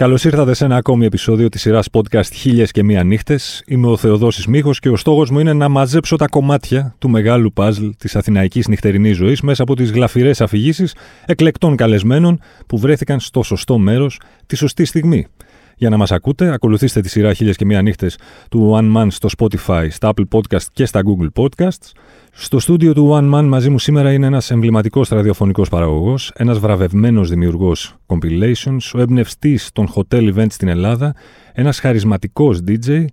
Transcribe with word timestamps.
Καλώς 0.00 0.24
ήρθατε 0.24 0.54
σε 0.54 0.64
ένα 0.64 0.76
ακόμη 0.76 1.04
επεισόδιο 1.04 1.48
της 1.48 1.60
σειράς 1.60 1.88
podcast 1.92 2.32
Χίλιες 2.32 2.70
και 2.70 2.82
Μία 2.82 3.04
Νύχτες. 3.04 3.62
Είμαι 3.66 3.86
ο 3.86 3.96
Θεοδόσης 3.96 4.46
Μίχο 4.46 4.70
και 4.72 4.88
ο 4.88 4.96
στόχος 4.96 5.30
μου 5.30 5.38
είναι 5.38 5.52
να 5.52 5.68
μαζέψω 5.68 6.16
τα 6.16 6.26
κομμάτια 6.26 6.94
του 6.98 7.08
μεγάλου 7.08 7.52
παζλ 7.52 7.88
της 7.98 8.16
αθηναϊκής 8.16 8.68
νυχτερινής 8.68 9.16
ζωής 9.16 9.40
μέσα 9.40 9.62
από 9.62 9.76
τις 9.76 9.90
γλαφυρές 9.90 10.40
αφηγήσεις 10.40 10.94
εκλεκτών 11.26 11.76
καλεσμένων 11.76 12.40
που 12.66 12.78
βρέθηκαν 12.78 13.20
στο 13.20 13.42
σωστό 13.42 13.78
μέρος 13.78 14.20
τη 14.46 14.56
σωστή 14.56 14.84
στιγμή. 14.84 15.26
Για 15.76 15.90
να 15.90 15.96
μας 15.96 16.12
ακούτε, 16.12 16.52
ακολουθήστε 16.52 17.00
τη 17.00 17.08
σειρά 17.08 17.34
Χίλιες 17.34 17.56
και 17.56 17.64
Μία 17.64 17.82
Νύχτες 17.82 18.18
του 18.50 18.72
One 18.74 18.96
Man 18.96 19.06
στο 19.10 19.28
Spotify, 19.38 19.86
στα 19.90 20.12
Apple 20.14 20.38
Podcast 20.38 20.64
και 20.72 20.84
στα 20.84 21.00
Google 21.04 21.42
Podcasts. 21.42 21.92
Στο 22.32 22.58
στούντιο 22.58 22.92
του 22.92 23.10
One 23.12 23.34
Man 23.34 23.44
μαζί 23.44 23.70
μου 23.70 23.78
σήμερα 23.78 24.12
είναι 24.12 24.26
ένας 24.26 24.50
εμβληματικός 24.50 25.08
ραδιοφωνικός 25.08 25.68
παραγωγός, 25.68 26.32
ένας 26.34 26.58
βραβευμένος 26.58 27.28
δημιουργός 27.28 27.96
compilations, 28.06 28.90
ο 28.94 29.00
εμπνευστής 29.00 29.70
των 29.72 29.88
hotel 29.94 30.34
events 30.34 30.50
στην 30.50 30.68
Ελλάδα, 30.68 31.14
ένας 31.52 31.80
χαρισματικός 31.80 32.60
DJ 32.68 33.04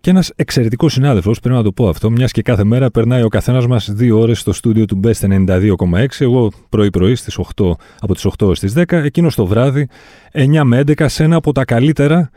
και 0.00 0.10
ένας 0.10 0.32
εξαιρετικός 0.36 0.92
συνάδελφος, 0.92 1.40
πρέπει 1.40 1.56
να 1.56 1.62
το 1.62 1.72
πω 1.72 1.88
αυτό, 1.88 2.10
μιας 2.10 2.32
και 2.32 2.42
κάθε 2.42 2.64
μέρα 2.64 2.90
περνάει 2.90 3.22
ο 3.22 3.28
καθένας 3.28 3.66
μας 3.66 3.92
δύο 3.92 4.18
ώρες 4.18 4.40
στο 4.40 4.52
στούντιο 4.52 4.84
του 4.84 5.00
Best 5.04 5.28
92,6. 5.28 6.24
Εγώ 6.24 6.50
πρωί-πρωί 6.68 7.14
στις 7.14 7.38
8, 7.38 7.76
από 8.00 8.14
τις 8.14 8.24
8 8.24 8.54
στις 8.54 8.72
10, 8.72 8.92
εκείνος 8.92 9.34
το 9.34 9.46
βράδυ 9.46 9.88
9 10.32 10.64
με 10.64 10.78
11 10.78 11.08
σε 11.08 11.24
ένα 11.24 11.36
από 11.36 11.52
τα 11.52 11.64
καλύτερα 11.64 12.30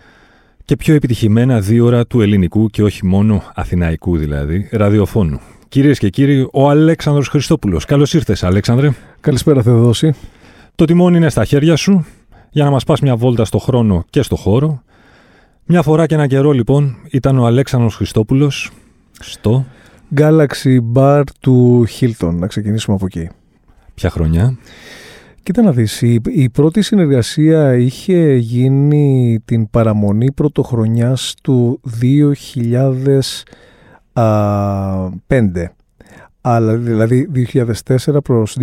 και 0.65 0.75
πιο 0.75 0.93
επιτυχημένα 0.93 1.59
δύο 1.59 1.85
ώρα 1.85 2.07
του 2.07 2.21
ελληνικού 2.21 2.67
και 2.67 2.83
όχι 2.83 3.05
μόνο 3.05 3.43
αθηναϊκού 3.55 4.17
δηλαδή, 4.17 4.69
ραδιοφώνου. 4.71 5.39
Κυρίες 5.73 5.99
και 5.99 6.09
κύριοι, 6.09 6.47
ο 6.51 6.69
Αλέξανδρος 6.69 7.27
Χριστόπουλος. 7.27 7.85
Καλώς 7.85 8.13
ήρθες, 8.13 8.43
Αλέξανδρε. 8.43 8.91
Καλησπέρα, 9.19 9.61
Θεοδόση. 9.61 10.13
Το 10.75 10.85
τιμόνι 10.85 11.17
είναι 11.17 11.29
στα 11.29 11.45
χέρια 11.45 11.75
σου 11.75 12.05
για 12.49 12.63
να 12.63 12.69
μας 12.69 12.83
πας 12.83 12.99
μια 12.99 13.15
βόλτα 13.15 13.45
στο 13.45 13.57
χρόνο 13.57 14.05
και 14.09 14.21
στο 14.21 14.35
χώρο. 14.35 14.83
Μια 15.65 15.81
φορά 15.81 16.05
και 16.05 16.13
ένα 16.13 16.27
καιρό, 16.27 16.51
λοιπόν, 16.51 16.95
ήταν 17.09 17.39
ο 17.39 17.45
Αλέξανδρος 17.45 17.95
Χριστόπουλος 17.95 18.71
στο. 19.19 19.65
Galaxy 20.15 20.77
Bar 20.93 21.23
του 21.39 21.87
Hilton. 21.99 22.33
Να 22.33 22.47
ξεκινήσουμε 22.47 22.95
από 22.95 23.05
εκεί. 23.05 23.29
Ποια 23.93 24.09
χρονιά; 24.09 24.57
Κοίτα 25.43 25.61
να 25.61 25.71
δεις, 25.71 26.01
η, 26.01 26.21
η 26.23 26.49
πρώτη 26.49 26.81
συνεργασία 26.81 27.75
είχε 27.75 28.35
γίνει 28.35 29.39
την 29.45 29.69
παραμονή 29.69 30.31
πρωτοχρονιάς 30.31 31.33
του 31.43 31.79
2005 34.13 35.09
αλλά, 36.45 36.75
δηλαδή 36.75 37.29
2004 37.53 38.17
προς 38.23 38.57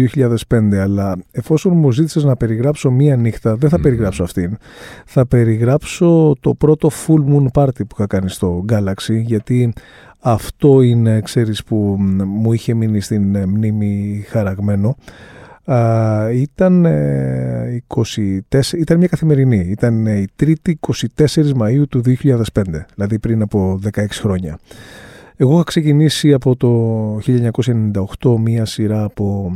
2005 0.48 0.74
αλλά 0.74 1.16
εφόσον 1.30 1.72
μου 1.76 1.90
ζήτησες 1.90 2.24
να 2.24 2.36
περιγράψω 2.36 2.90
μία 2.90 3.16
νύχτα 3.16 3.56
δεν 3.56 3.70
θα 3.70 3.80
περιγράψω 3.80 4.22
αυτήν. 4.22 4.56
Θα 5.04 5.26
περιγράψω 5.26 6.36
το 6.40 6.54
πρώτο 6.54 6.90
full 7.06 7.34
moon 7.34 7.46
party 7.52 7.76
που 7.76 7.94
είχα 7.94 8.06
κάνει 8.06 8.28
στο 8.28 8.64
Galaxy 8.68 9.22
γιατί 9.24 9.72
αυτό 10.20 10.82
είναι 10.82 11.20
ξέρεις 11.20 11.64
που 11.64 11.96
μου 12.26 12.52
είχε 12.52 12.74
μείνει 12.74 13.00
στην 13.00 13.34
ε, 13.34 13.46
μνήμη 13.46 14.24
χαραγμένο. 14.28 14.96
Ήταν, 16.32 16.86
24, 16.86 16.90
ε, 18.48 18.60
ήταν 18.76 18.98
μια 18.98 19.08
καθημερινή, 19.08 19.66
ήταν 19.68 20.06
η 20.06 20.26
3η 20.40 20.72
24 21.16 21.26
Μαΐου 21.34 21.82
του 21.88 22.02
2005, 22.22 22.44
δηλαδή 22.94 23.18
πριν 23.18 23.42
από 23.42 23.78
16 23.94 24.06
χρόνια. 24.10 24.58
Εγώ 25.42 25.52
είχα 25.52 25.62
ξεκινήσει 25.62 26.32
από 26.32 26.56
το 26.56 27.18
1998 28.20 28.36
μία 28.38 28.64
σειρά 28.64 29.04
από 29.04 29.52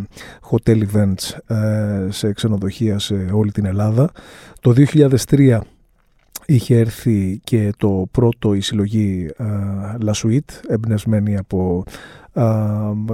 hotel 0.50 0.82
events 0.92 1.54
ε, 1.56 2.06
σε 2.10 2.32
ξενοδοχεία 2.32 2.98
σε 2.98 3.14
όλη 3.32 3.52
την 3.52 3.64
Ελλάδα. 3.64 4.10
Το 4.60 4.74
2003 5.26 5.58
είχε 6.46 6.78
έρθει 6.78 7.40
και 7.44 7.72
το 7.76 8.06
πρώτο 8.10 8.54
η 8.54 8.60
συλλογή 8.60 9.30
ε, 9.36 9.44
La 10.04 10.12
Suite, 10.12 10.60
εμπνευσμένη 10.68 11.36
από 11.36 11.84
ε, 12.32 12.42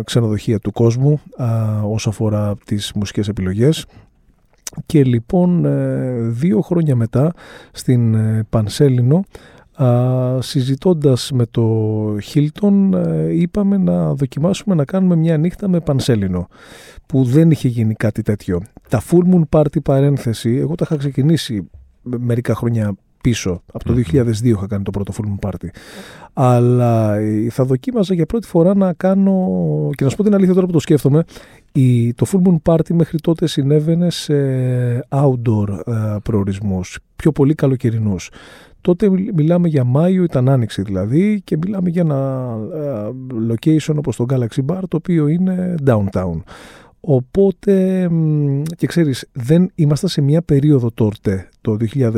ξενοδοχεία 0.04 0.58
του 0.58 0.72
κόσμου 0.72 1.20
όσο 1.84 2.08
αφορά 2.08 2.54
τις 2.64 2.92
μουσικές 2.94 3.28
επιλογές. 3.28 3.86
Και 4.86 5.04
λοιπόν 5.04 5.66
δύο 6.32 6.60
χρόνια 6.60 6.96
μετά 6.96 7.32
στην 7.72 8.16
Πανσέλινο 8.50 9.16
Α, 9.16 9.59
συζητώντας 10.38 11.30
με 11.34 11.46
το 11.46 12.16
Χίλτον 12.22 12.92
είπαμε 13.32 13.76
να 13.76 14.14
δοκιμάσουμε 14.14 14.74
να 14.74 14.84
κάνουμε 14.84 15.16
μια 15.16 15.36
νύχτα 15.36 15.68
με 15.68 15.80
πανσέλινο 15.80 16.48
που 17.06 17.24
δεν 17.24 17.50
είχε 17.50 17.68
γίνει 17.68 17.94
κάτι 17.94 18.22
τέτοιο. 18.22 18.62
Τα 18.88 19.02
Full 19.10 19.34
Moon 19.34 19.42
Party 19.50 19.82
παρένθεση, 19.82 20.50
εγώ 20.56 20.74
τα 20.74 20.84
είχα 20.88 20.96
ξεκινήσει 20.96 21.70
μερικά 22.02 22.54
χρόνια 22.54 22.94
πίσω. 23.22 23.62
Από 23.72 23.84
το 23.84 23.94
2002 23.94 24.44
είχα 24.44 24.66
κάνει 24.66 24.82
το 24.82 24.90
πρώτο 24.90 25.12
Full 25.16 25.24
Moon 25.24 25.48
Party. 25.50 25.68
Αλλά 26.32 27.14
ε, 27.14 27.48
θα 27.50 27.64
δοκίμαζα 27.64 28.14
για 28.14 28.26
πρώτη 28.26 28.46
φορά 28.46 28.74
να 28.74 28.92
κάνω. 28.92 29.48
Και 29.94 30.04
να 30.04 30.10
σου 30.10 30.16
πω 30.16 30.22
την 30.22 30.34
αλήθεια 30.34 30.54
τώρα 30.54 30.66
που 30.66 30.72
το 30.72 30.78
σκέφτομαι, 30.78 31.24
η, 31.72 32.14
το 32.14 32.26
Full 32.32 32.48
Moon 32.48 32.74
Party 32.74 32.92
μέχρι 32.92 33.18
τότε 33.18 33.46
συνέβαινε 33.46 34.10
σε 34.10 34.34
outdoor 35.08 35.68
ε, 35.86 36.16
προορισμούς, 36.22 36.98
πιο 37.16 37.32
πολύ 37.32 37.54
καλοκαιρινούς. 37.54 38.30
Τότε 38.80 39.10
μιλάμε 39.34 39.68
για 39.68 39.84
Μάιο, 39.84 40.22
ήταν 40.22 40.48
άνοιξη 40.48 40.82
δηλαδή 40.82 41.40
και 41.44 41.56
μιλάμε 41.56 41.90
για 41.90 42.02
ένα 42.02 42.56
ε, 42.74 43.10
location 43.52 43.94
όπως 43.96 44.16
το 44.16 44.24
Galaxy 44.28 44.64
Bar 44.66 44.80
το 44.88 44.96
οποίο 44.96 45.28
είναι 45.28 45.74
downtown. 45.86 46.42
Οπότε 47.00 48.08
και 48.76 48.86
ξέρεις 48.86 49.28
δεν 49.32 49.70
είμαστε 49.74 50.08
σε 50.08 50.20
μια 50.20 50.42
περίοδο 50.42 50.90
τότε 50.90 51.48
το 51.60 51.76
2005 51.94 52.12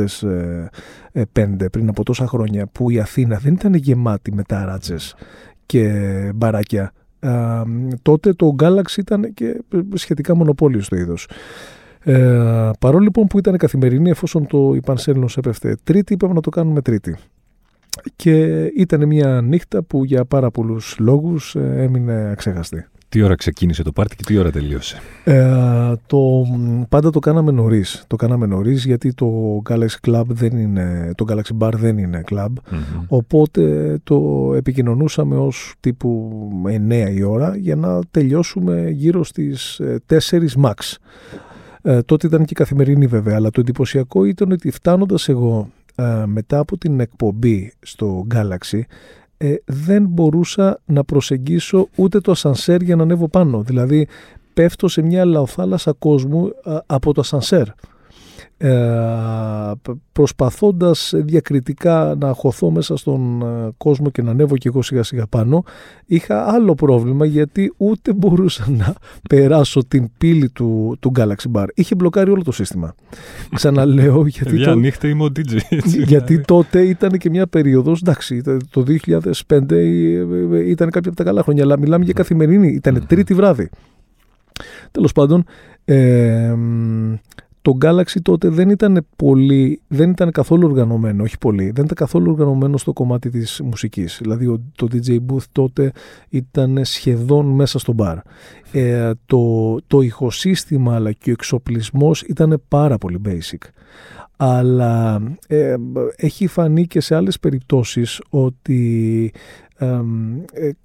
πριν 1.71 1.89
από 1.89 2.03
τόσα 2.03 2.27
χρόνια 2.27 2.67
που 2.67 2.89
η 2.89 2.99
Αθήνα 2.99 3.37
δεν 3.37 3.53
ήταν 3.53 3.73
γεμάτη 3.73 4.33
με 4.33 4.43
ταράτσες 4.43 5.15
και 5.65 5.91
μπαράκια. 6.35 6.93
τότε 8.01 8.33
το 8.33 8.55
Galaxy 8.59 8.97
ήταν 8.97 9.33
και 9.33 9.63
σχετικά 9.93 10.35
μονοπόλιος 10.35 10.85
στο 10.85 10.95
είδος. 10.95 11.27
Ε, 12.03 12.69
παρόλο 12.79 13.03
λοιπόν 13.03 13.27
που 13.27 13.37
ήταν 13.37 13.57
καθημερινή, 13.57 14.09
εφόσον 14.09 14.47
το 14.47 14.73
Ιπανσέλινο 14.75 15.27
έπεφτε 15.35 15.77
Τρίτη, 15.83 16.13
είπαμε 16.13 16.33
να 16.33 16.41
το 16.41 16.49
κάνουμε 16.49 16.81
Τρίτη. 16.81 17.17
Και 18.15 18.65
ήταν 18.65 19.07
μια 19.07 19.41
νύχτα 19.41 19.83
που 19.83 20.03
για 20.03 20.25
πάρα 20.25 20.51
πολλούς 20.51 20.95
λόγους 20.99 21.55
ε, 21.55 21.73
έμεινε 21.83 22.29
αξέχαστη. 22.31 22.85
Τι 23.13 23.21
ώρα 23.21 23.35
ξεκίνησε 23.35 23.83
το 23.83 23.91
πάρτι 23.91 24.15
και 24.15 24.23
τι 24.25 24.37
ώρα 24.37 24.51
τελείωσε; 24.51 25.01
Ε, 25.23 25.93
το, 26.05 26.45
πάντα 26.89 27.09
το 27.09 27.19
κάναμε 27.19 27.51
νωρίς. 27.51 28.03
Το 28.07 28.15
κάναμε 28.15 28.45
νωρίς 28.45 28.85
γιατί 28.85 29.13
το 29.13 29.27
Galaxy 29.69 30.07
Club 30.07 30.23
δεν 30.27 30.57
είναι, 30.57 31.11
το 31.15 31.25
Galaxy 31.29 31.57
Bar 31.59 31.71
δεν 31.73 31.97
είναι 31.97 32.23
club. 32.31 32.47
Οπότε 33.07 33.97
το 34.03 34.51
επικοινωνούσαμε 34.55 35.35
ως 35.35 35.73
τύπου 35.79 36.31
9 36.89 37.15
η 37.15 37.23
ώρα 37.23 37.55
για 37.57 37.75
να 37.75 37.99
τελειώσουμε 38.11 38.89
γύρω 38.89 39.23
στις 39.23 39.81
4 39.81 39.91
ε, 40.07 40.39
max. 40.61 40.95
Ε, 41.81 42.01
τότε 42.01 42.27
ήταν 42.27 42.45
και 42.45 42.53
καθημερινή 42.53 43.07
βέβαια, 43.07 43.35
αλλά 43.35 43.49
το 43.49 43.59
εντυπωσιακό 43.59 44.25
ήταν 44.25 44.51
ότι 44.51 44.71
φτάνοντας 44.71 45.29
εγώ 45.29 45.69
ε, 45.95 46.23
μετά 46.25 46.59
από 46.59 46.77
την 46.77 46.99
εκπομπή 46.99 47.73
στο 47.79 48.27
Galaxy, 48.33 48.79
ε, 49.43 49.55
δεν 49.65 50.05
μπορούσα 50.09 50.79
να 50.85 51.03
προσεγγίσω 51.03 51.87
ούτε 51.95 52.19
το 52.19 52.31
ασανσέρ 52.31 52.81
για 52.81 52.95
να 52.95 53.03
ανέβω 53.03 53.27
πάνω. 53.27 53.61
Δηλαδή 53.61 54.07
πέφτω 54.53 54.87
σε 54.87 55.01
μια 55.01 55.25
λαοθάλασσα 55.25 55.93
κόσμου 55.99 56.49
από 56.85 57.13
το 57.13 57.21
ασανσέρ 57.21 57.67
ε, 57.67 57.71
προσπαθώντας 60.11 61.13
διακριτικά 61.15 62.15
να 62.19 62.33
χωθώ 62.33 62.71
μέσα 62.71 62.97
στον 62.97 63.41
ε, 63.41 63.69
κόσμο 63.77 64.09
και 64.09 64.21
να 64.21 64.31
ανέβω 64.31 64.57
και 64.57 64.67
εγώ 64.67 64.81
σιγά 64.81 65.03
σιγά 65.03 65.27
πάνω 65.27 65.63
είχα 66.05 66.45
άλλο 66.53 66.73
πρόβλημα 66.73 67.25
γιατί 67.25 67.73
ούτε 67.77 68.13
μπορούσα 68.17 68.65
να 68.69 68.95
περάσω 69.29 69.85
την 69.87 70.09
πύλη 70.17 70.49
του, 70.49 70.97
του 70.99 71.11
Galaxy 71.15 71.51
Bar. 71.51 71.65
Είχε 71.73 71.95
μπλοκάρει 71.95 72.31
όλο 72.31 72.43
το 72.43 72.51
σύστημα. 72.51 72.95
Ξαναλέω 73.55 74.27
γιατί, 74.27 74.63
το, 74.63 74.75
νύχτα 74.75 75.07
είμαι 75.07 75.23
ο 75.23 75.27
DJ, 75.35 75.57
γιατί 76.05 76.41
τότε 76.41 76.81
ήταν 76.81 77.09
και 77.09 77.29
μια 77.29 77.47
περίοδος 77.47 78.01
εντάξει 78.01 78.41
το 78.69 78.85
2005 79.47 79.71
ε, 79.71 80.69
ήταν 80.69 80.89
κάποια 80.89 81.09
από 81.09 81.15
τα 81.15 81.23
καλά 81.23 81.43
χρόνια 81.43 81.63
αλλά 81.63 81.79
μιλάμε 81.79 82.03
για 82.03 82.13
καθημερινή 82.13 82.67
ήταν 82.67 83.05
τρίτη 83.07 83.33
βράδυ. 83.33 83.69
Τέλος 84.91 85.11
πάντων 85.11 85.45
ε, 85.85 86.55
το 87.63 87.77
Galaxy 87.81 88.21
τότε 88.21 88.49
δεν 88.49 88.69
ήταν 88.69 89.05
πολύ, 89.15 89.81
δεν 89.87 90.09
ήταν 90.09 90.31
καθόλου 90.31 90.67
οργανωμένο, 90.67 91.23
όχι 91.23 91.37
πολύ, 91.37 91.63
δεν 91.63 91.83
ήταν 91.83 91.95
καθόλου 91.95 92.31
οργανωμένο 92.31 92.77
στο 92.77 92.93
κομμάτι 92.93 93.29
της 93.29 93.61
μουσικής. 93.63 94.17
Δηλαδή 94.21 94.59
το 94.75 94.87
DJ 94.91 95.17
booth 95.27 95.45
τότε 95.51 95.91
ήταν 96.29 96.79
σχεδόν 96.83 97.45
μέσα 97.45 97.79
στο 97.79 97.93
μπαρ. 97.93 98.17
Ε, 98.71 99.11
το, 99.25 99.77
το 99.87 100.01
ηχοσύστημα 100.01 100.95
αλλά 100.95 101.11
και 101.11 101.29
ο 101.29 101.33
εξοπλισμός 101.33 102.21
ήταν 102.21 102.61
πάρα 102.67 102.97
πολύ 102.97 103.21
basic. 103.25 103.67
Αλλά 104.37 105.21
ε, 105.47 105.75
έχει 106.15 106.47
φανεί 106.47 106.87
και 106.87 106.99
σε 106.99 107.15
άλλες 107.15 107.39
περιπτώσεις 107.39 108.21
ότι 108.29 109.31
Ε, 109.33 109.62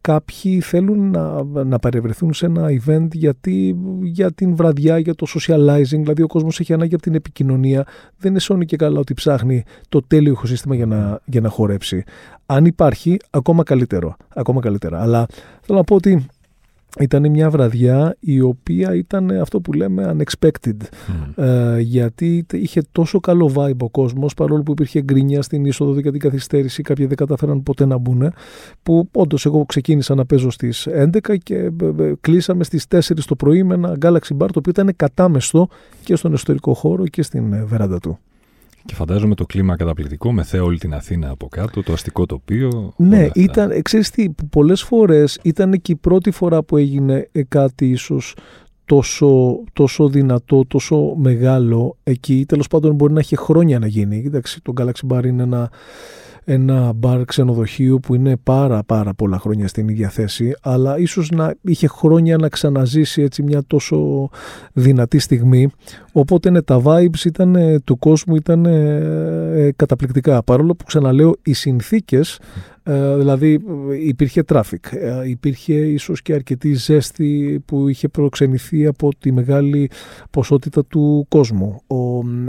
κάποιοι 0.01 0.61
θέλουν 0.61 1.11
να, 1.11 1.45
να 1.65 1.79
παρευρεθούν 1.79 2.33
σε 2.33 2.47
ένα 2.47 2.67
event 2.69 3.09
γιατί, 3.13 3.77
για 4.03 4.33
την 4.33 4.57
βραδιά, 4.57 4.99
για 4.99 5.15
το 5.15 5.27
socializing, 5.35 5.85
δηλαδή 5.85 6.23
ο 6.23 6.27
κόσμος 6.27 6.61
έχει 6.61 6.73
ανάγκη 6.73 6.95
από 6.95 7.03
την 7.03 7.15
επικοινωνία. 7.15 7.87
Δεν 8.19 8.31
είναι 8.31 8.41
σώνει 8.41 8.65
και 8.65 8.77
καλά 8.77 8.99
ότι 8.99 9.15
ψάχνει 9.15 9.65
το 9.89 10.03
τέλειο 10.03 10.33
ηχοσύστημα 10.33 10.75
για 10.75 10.87
να, 10.87 11.21
για 11.25 11.41
να 11.41 11.49
χορέψει. 11.49 12.05
Αν 12.47 12.65
υπάρχει, 12.65 13.17
ακόμα 13.31 13.63
καλύτερο. 13.63 14.17
Ακόμα 14.35 14.61
καλύτερα. 14.61 15.01
Αλλά 15.01 15.27
θέλω 15.61 15.79
να 15.79 15.85
πω 15.85 15.95
ότι 15.95 16.27
ήταν 17.01 17.31
μια 17.31 17.51
βραδιά 17.51 18.17
η 18.21 18.41
οποία 18.41 18.95
ήταν 18.95 19.31
αυτό 19.31 19.61
που 19.61 19.73
λέμε 19.73 20.17
unexpected 20.17 20.77
ε, 21.37 21.81
γιατί 21.81 22.47
είχε 22.53 22.83
τόσο 22.93 23.21
καλό 23.21 23.53
vibe 23.55 23.79
ο 23.79 23.91
κόσμος 23.91 24.35
παρόλο 24.35 24.63
που 24.63 24.73
υπήρχε 24.73 25.03
γκρίνια 25.03 25.43
στην 25.43 25.65
είσοδο 25.65 26.01
για 26.01 26.11
την 26.11 26.21
καθυστέρηση 26.21 26.83
κάποιοι 26.83 27.07
δεν 27.07 27.17
καταφέραν 27.17 27.63
ποτέ 27.63 27.87
να 27.87 27.99
μπουν 27.99 28.33
που 28.83 29.09
όντως 29.13 29.47
εγώ 29.47 29.65
ξεκίνησα 29.65 30.15
να 30.15 30.27
παίζω 30.27 30.51
στις 30.51 30.89
11 30.91 31.39
και 31.43 31.55
ε, 31.55 31.71
ε, 31.99 32.13
κλείσαμε 32.21 32.65
στις 32.65 32.87
4 32.91 33.01
το 33.27 33.37
πρωί 33.37 33.63
με 33.63 33.75
ένα 33.75 33.97
Galaxy 34.01 34.37
Bar 34.39 34.49
το 34.53 34.59
οποίο 34.59 34.71
ήταν 34.71 34.93
κατάμεστο 34.97 35.69
και 36.05 36.17
στον 36.17 36.33
εσωτερικό 36.33 36.75
χώρο 36.75 37.07
και 37.07 37.23
στην 37.23 37.67
βεράντα 37.67 37.99
του. 37.99 38.19
Και 38.89 38.95
φαντάζομαι 38.95 39.35
το 39.35 39.47
κλίμα 39.47 39.77
καταπληκτικό 39.77 40.33
με 40.33 40.43
θέα 40.43 40.63
όλη 40.63 40.79
την 40.79 40.95
Αθήνα 40.95 41.31
από 41.31 41.49
κάτω, 41.49 41.83
το 41.83 41.93
αστικό 41.93 42.27
τοπίο. 42.27 42.93
Ναι, 42.97 43.29
ήταν, 43.35 43.83
ξέρεις 43.83 44.11
τι, 44.11 44.29
πολλές 44.51 44.83
φορές 44.83 45.39
ήταν 45.43 45.81
και 45.83 45.93
η 45.93 45.97
πρώτη 45.97 46.31
φορά 46.31 46.63
που 46.63 46.77
έγινε 46.77 47.29
κάτι 47.49 47.89
ίσως 47.91 48.35
τόσο, 48.89 49.61
τόσο 49.73 50.09
δυνατό, 50.09 50.65
τόσο 50.67 51.15
μεγάλο 51.17 51.97
εκεί. 52.03 52.45
Τέλος 52.49 52.67
πάντων 52.67 52.95
μπορεί 52.95 53.13
να 53.13 53.21
έχει 53.21 53.37
χρόνια 53.37 53.79
να 53.79 53.87
γίνει. 53.87 54.23
Κοίταξε, 54.23 54.61
το 54.63 54.73
Galaxy 54.77 55.17
Bar 55.17 55.25
είναι 55.25 55.43
ένα 55.43 55.71
ένα 56.51 56.93
μπαρ 56.93 57.25
ξενοδοχείου 57.25 58.01
που 58.03 58.15
είναι 58.15 58.37
πάρα 58.37 58.83
πάρα 58.83 59.15
πολλά 59.15 59.39
χρόνια 59.39 59.69
στην 59.69 59.89
ίδια 59.89 60.09
θέση 60.09 60.55
αλλά 60.63 60.99
ίσως 60.99 61.31
να 61.31 61.55
είχε 61.61 61.87
χρόνια 61.87 62.37
να 62.37 62.49
ξαναζήσει 62.49 63.23
έτσι 63.23 63.43
μια 63.43 63.63
τόσο 63.67 64.29
δυνατή 64.73 65.19
στιγμή 65.19 65.69
οπότε 66.13 66.51
ναι, 66.51 66.63
τα 66.63 66.83
vibes 66.85 67.25
ήταν, 67.25 67.83
του 67.85 67.99
κόσμου 67.99 68.37
ήταν 68.37 68.65
ε, 68.65 69.73
καταπληκτικά 69.77 70.43
παρόλο 70.43 70.75
που 70.75 70.85
ξαναλέω 70.85 71.37
οι 71.43 71.53
συνθήκες 71.53 72.37
ε, 72.37 72.41
δηλαδή 73.17 73.61
υπήρχε 74.03 74.45
traffic, 74.49 74.93
ε, 74.93 75.29
υπήρχε 75.29 75.75
ίσως 75.75 76.23
και 76.23 76.33
αρκετή 76.33 76.73
ζέστη 76.73 77.63
που 77.65 77.89
είχε 77.89 78.09
προξενηθεί 78.09 78.87
από 78.87 79.11
τη 79.19 79.33
μεγάλη 79.33 79.91
ποσότητα 80.31 80.85
του 80.85 81.27
κόσμου. 81.29 81.81
Ο, 81.87 81.97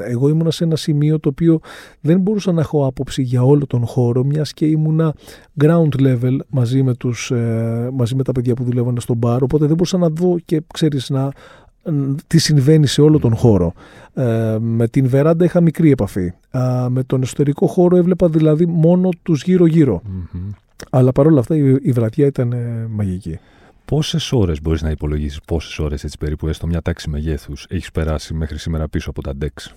εγώ 0.08 0.30
ήμουνα 0.30 0.52
σε 0.52 0.64
ένα 0.64 0.76
σημείο 0.76 1.20
το 1.20 1.30
οποίο 1.30 1.60
δεν 2.02 2.20
μπορούσα 2.20 2.52
να 2.52 2.62
έχω 2.62 2.86
άποψη 2.86 3.22
για 3.22 3.44
όλο 3.44 3.66
τον 3.68 3.86
χώρο 3.86 4.24
μιας 4.24 4.54
και 4.54 4.66
ήμουνα 4.66 5.14
ground 5.62 6.02
level 6.02 6.38
μαζί 6.50 6.84
με, 6.84 6.94
τους, 6.94 7.32
ε, 7.32 7.90
μαζί 7.94 8.16
με 8.16 8.24
τα 8.24 8.32
παιδιά 8.32 8.54
που 8.54 8.64
δουλεύανε 8.64 9.00
στο 9.00 9.14
μπαρ 9.14 9.44
οπότε 9.44 9.66
δεν 9.66 9.76
μπορούσα 9.76 9.98
να 9.98 10.10
δω 10.10 10.38
και 10.46 10.62
ξέρεις 10.74 11.10
να 11.10 11.32
τι 12.28 12.38
συμβαίνει 12.38 12.88
σε 12.88 13.02
όλο 13.02 13.20
τον 13.20 13.36
χώρο. 13.36 13.74
Ε, 14.14 14.58
με 14.60 14.88
την 14.88 15.08
βεράντα 15.08 15.46
είχα 15.46 15.62
μικρή 15.62 15.92
επαφή. 15.92 16.34
με 16.90 17.04
τον 17.04 17.22
εσωτερικό 17.22 17.68
χώρο 17.68 17.96
έβλεπα 17.96 18.30
δηλαδή 18.30 18.66
μόνο 18.66 19.10
τους 19.24 19.44
γύρω-γύρω. 19.44 20.02
Αλλά 20.90 21.12
παρόλα 21.12 21.40
αυτά 21.40 21.56
η, 21.56 21.76
η 21.82 21.92
βραδιά 21.92 22.26
ήταν 22.26 22.52
ε, 22.52 22.88
μαγική. 22.90 23.40
Πόσες 23.86 24.32
ώρες 24.32 24.62
μπορείς 24.62 24.82
να 24.82 24.90
υπολογίσει, 24.90 25.40
πόσες 25.46 25.80
ώρες 25.80 26.04
έτσι 26.04 26.18
περίπου, 26.18 26.48
έστω 26.48 26.68
μια 26.68 26.82
τάξη 26.82 27.10
μεγέθους, 27.10 27.66
έχεις 27.70 27.92
περάσει 27.92 28.34
μέχρι 28.34 28.58
σήμερα 28.58 28.88
πίσω 28.88 29.10
από 29.10 29.22
τα 29.22 29.34
DEX. 29.42 29.72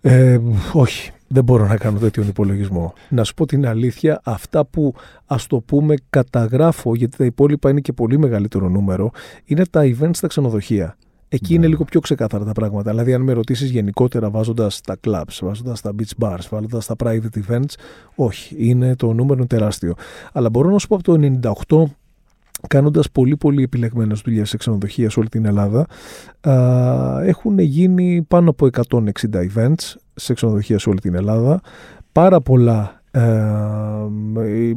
Ε, 0.00 0.40
όχι, 0.72 1.10
δεν 1.32 1.44
μπορώ 1.44 1.66
να 1.66 1.76
κάνω 1.76 1.98
τέτοιον 1.98 2.28
υπολογισμό. 2.28 2.92
Να 3.08 3.24
σου 3.24 3.34
πω 3.34 3.46
την 3.46 3.66
αλήθεια, 3.66 4.20
αυτά 4.24 4.64
που 4.64 4.94
ας 5.26 5.46
το 5.46 5.60
πούμε 5.60 5.94
καταγράφω, 6.10 6.94
γιατί 6.94 7.16
τα 7.16 7.24
υπόλοιπα 7.24 7.70
είναι 7.70 7.80
και 7.80 7.92
πολύ 7.92 8.18
μεγαλύτερο 8.18 8.68
νούμερο, 8.68 9.10
είναι 9.44 9.66
τα 9.70 9.82
events 9.84 10.10
στα 10.12 10.26
ξενοδοχεία. 10.26 10.96
Εκεί 11.32 11.54
είναι 11.54 11.62
ναι. 11.62 11.68
λίγο 11.68 11.84
πιο 11.84 12.00
ξεκάθαρα 12.00 12.44
τα 12.44 12.52
πράγματα. 12.52 12.90
Δηλαδή, 12.90 13.14
αν 13.14 13.22
με 13.22 13.32
ρωτήσεις 13.32 13.70
γενικότερα 13.70 14.30
βάζοντας 14.30 14.80
τα 14.80 14.96
clubs, 15.06 15.38
βάζοντας 15.40 15.80
τα 15.80 15.94
beach 15.98 16.24
bars, 16.24 16.46
βάζοντας 16.50 16.86
τα 16.86 16.94
private 17.04 17.38
events, 17.48 17.74
όχι, 18.14 18.54
είναι 18.58 18.96
το 18.96 19.12
νούμερο 19.12 19.46
τεράστιο. 19.46 19.94
Αλλά 20.32 20.50
μπορώ 20.50 20.70
να 20.70 20.78
σου 20.78 20.86
πω 20.86 20.94
από 20.94 21.04
το 21.04 21.40
98 21.76 21.82
κάνοντας 22.68 23.10
πολύ 23.10 23.36
πολύ 23.36 23.62
επιλεγμένες 23.62 24.20
δουλειές 24.24 24.48
σε 24.48 24.56
ξενοδοχεία 24.56 25.10
σε 25.10 25.18
όλη 25.18 25.28
την 25.28 25.44
Ελλάδα 25.44 25.86
έχουν 27.24 27.58
γίνει 27.58 28.22
πάνω 28.28 28.50
από 28.50 28.68
160 28.88 29.00
events 29.32 29.94
σε 30.14 30.34
ξενοδοχεία 30.34 30.78
σε 30.78 30.88
όλη 30.88 30.98
την 30.98 31.14
Ελλάδα. 31.14 31.60
Πάρα 32.12 32.40
πολλά 32.40 33.00
ε, 33.10 33.22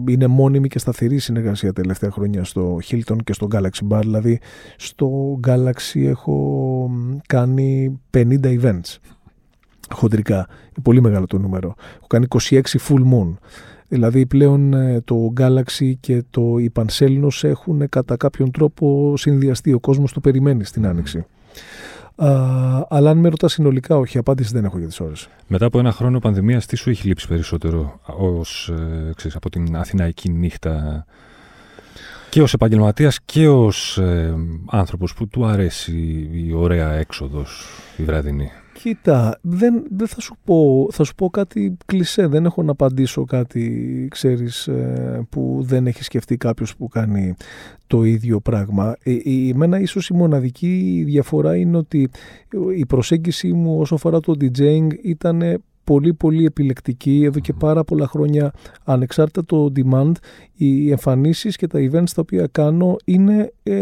είναι 0.08 0.28
μόνιμη 0.28 0.68
και 0.68 0.80
σταθερή 0.80 1.20
συνεργασία 1.20 1.74
τελευταία 1.74 2.12
χρόνια 2.12 2.44
στο 2.44 2.80
Hilton 2.90 3.18
και 3.24 3.34
στο 3.34 3.48
Galaxy 3.52 3.88
Bar. 3.90 4.00
Δηλαδή 4.02 4.40
στο 4.78 5.40
Galaxy 5.48 6.02
έχω 6.06 6.90
κάνει 7.28 8.00
50 8.12 8.36
events 8.44 8.98
χοντρικά, 9.90 10.36
είναι 10.36 10.84
πολύ 10.84 11.02
μεγάλο 11.02 11.28
το 11.28 11.38
νούμερο. 11.38 11.74
Έχω 11.96 12.08
κάνει 12.08 12.26
26 12.30 12.62
full 12.62 13.02
moon 13.14 13.34
Δηλαδή 13.94 14.26
πλέον 14.26 14.74
ε, 14.74 15.02
το 15.06 15.34
Galaxy 15.40 15.94
και 16.00 16.24
το 16.30 16.58
η 16.58 16.72
έχουν 17.42 17.90
κατά 17.90 18.18
κάποιον 18.18 18.52
τρόπο 18.52 19.14
συνδυαστεί. 19.18 19.74
Ο 19.74 19.80
κόσμος 19.80 20.14
το 20.14 20.20
περιμένει 20.20 20.64
στην 20.64 20.88
Άνοιξη. 20.88 21.26
Α, 22.16 22.30
αλλά 22.90 23.10
αν 23.10 23.18
με 23.18 23.30
ρωτάς 23.30 23.52
συνολικά, 23.52 23.98
όχι, 23.98 24.18
απάντηση 24.18 24.54
δεν 24.54 24.66
έχω 24.66 24.78
για 24.78 24.88
τις 24.88 25.00
ώρες. 25.00 25.30
Μετά 25.48 25.66
από 25.66 25.80
ένα 25.80 25.92
χρόνο 25.92 26.20
πανδημίας, 26.20 26.66
τι 26.66 26.76
σου 26.76 26.90
έχει 26.90 27.08
λείψει 27.08 27.28
περισσότερο 27.28 28.00
ως, 28.18 28.70
ε, 28.70 29.12
ξέρεις, 29.16 29.36
από 29.36 29.50
την 29.50 29.76
αθηναϊκή 29.76 30.30
νύχτα 30.30 31.06
και 32.34 32.42
ως 32.42 32.54
επαγγελματίας 32.54 33.20
και 33.26 33.48
ως 33.48 33.98
ε, 33.98 34.36
άνθρωπος 34.70 35.14
που 35.14 35.28
του 35.28 35.46
αρέσει 35.46 36.30
η 36.34 36.54
ωραία 36.54 36.92
έξοδος 36.92 37.66
η 37.98 38.04
βραδινή. 38.04 38.50
Κοίτα, 38.74 39.40
δεν, 39.42 39.84
δεν 39.90 40.08
θα 40.08 40.22
σου 40.22 40.36
πω, 40.44 40.88
θα 40.92 41.04
σου 41.04 41.16
πω 41.16 41.30
κάτι 41.30 41.78
κλισέ, 41.86 42.28
δεν 42.28 42.46
έχω 42.46 42.64
να 42.64 42.72
απαντήσω 42.72 43.26
κάτι, 43.26 44.08
ξέρεις, 44.12 44.68
ε, 44.68 45.28
που 45.30 45.60
δεν 45.62 45.88
έχει 45.88 46.04
σκεφτεί 46.04 46.38
κάποιος 46.38 46.76
που 46.76 46.88
κάνει 46.88 47.36
το 47.88 48.04
ίδιο 48.04 48.40
πράγμα. 48.40 48.96
Ε, 49.04 49.12
η, 49.24 49.50
εμένα 49.50 49.80
ίσως 49.80 50.08
η 50.08 50.14
μοναδική 50.14 51.04
διαφορά 51.06 51.56
είναι 51.56 51.78
ότι 51.78 52.10
η 52.76 52.86
προσέγγιση 52.86 53.54
μου 53.54 53.80
όσο 53.80 53.96
αφορά 53.96 54.20
το 54.20 54.34
DJing 54.40 54.88
ήταν 55.04 55.64
πολύ 55.84 56.14
πολύ 56.14 56.46
επιλεκτική 56.46 57.22
εδώ 57.24 57.40
και 57.40 57.54
πάρα 57.54 57.84
πολλά 57.84 58.08
χρόνια 58.08 58.52
ανεξάρτητα 58.84 59.46
το 59.46 59.72
demand 59.76 60.12
οι 60.56 60.92
εμφανίσεις 60.92 61.56
και 61.56 61.68
τα 61.68 61.80
events 61.80 62.10
τα 62.16 62.22
οποία 62.22 62.48
κάνω 62.52 62.96
είναι 63.06 63.54
ε, 63.64 63.74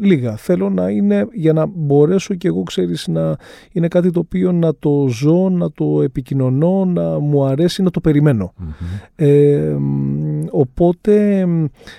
λίγα. 0.00 0.36
Θέλω 0.36 0.70
να 0.70 0.88
είναι 0.90 1.26
για 1.32 1.52
να 1.52 1.66
μπορέσω 1.66 2.34
και 2.34 2.48
εγώ 2.48 2.62
ξέρεις 2.62 3.08
να 3.08 3.36
είναι 3.72 3.88
κάτι 3.88 4.10
το 4.10 4.20
οποίο 4.20 4.52
να 4.52 4.74
το 4.74 5.06
ζω, 5.08 5.48
να 5.48 5.70
το 5.72 6.02
επικοινωνώ, 6.02 6.84
να 6.84 7.18
μου 7.18 7.44
αρέσει, 7.44 7.82
να 7.82 7.90
το 7.90 8.00
περιμένω. 8.00 8.52
Ε, 9.16 9.76
οπότε, 10.50 11.46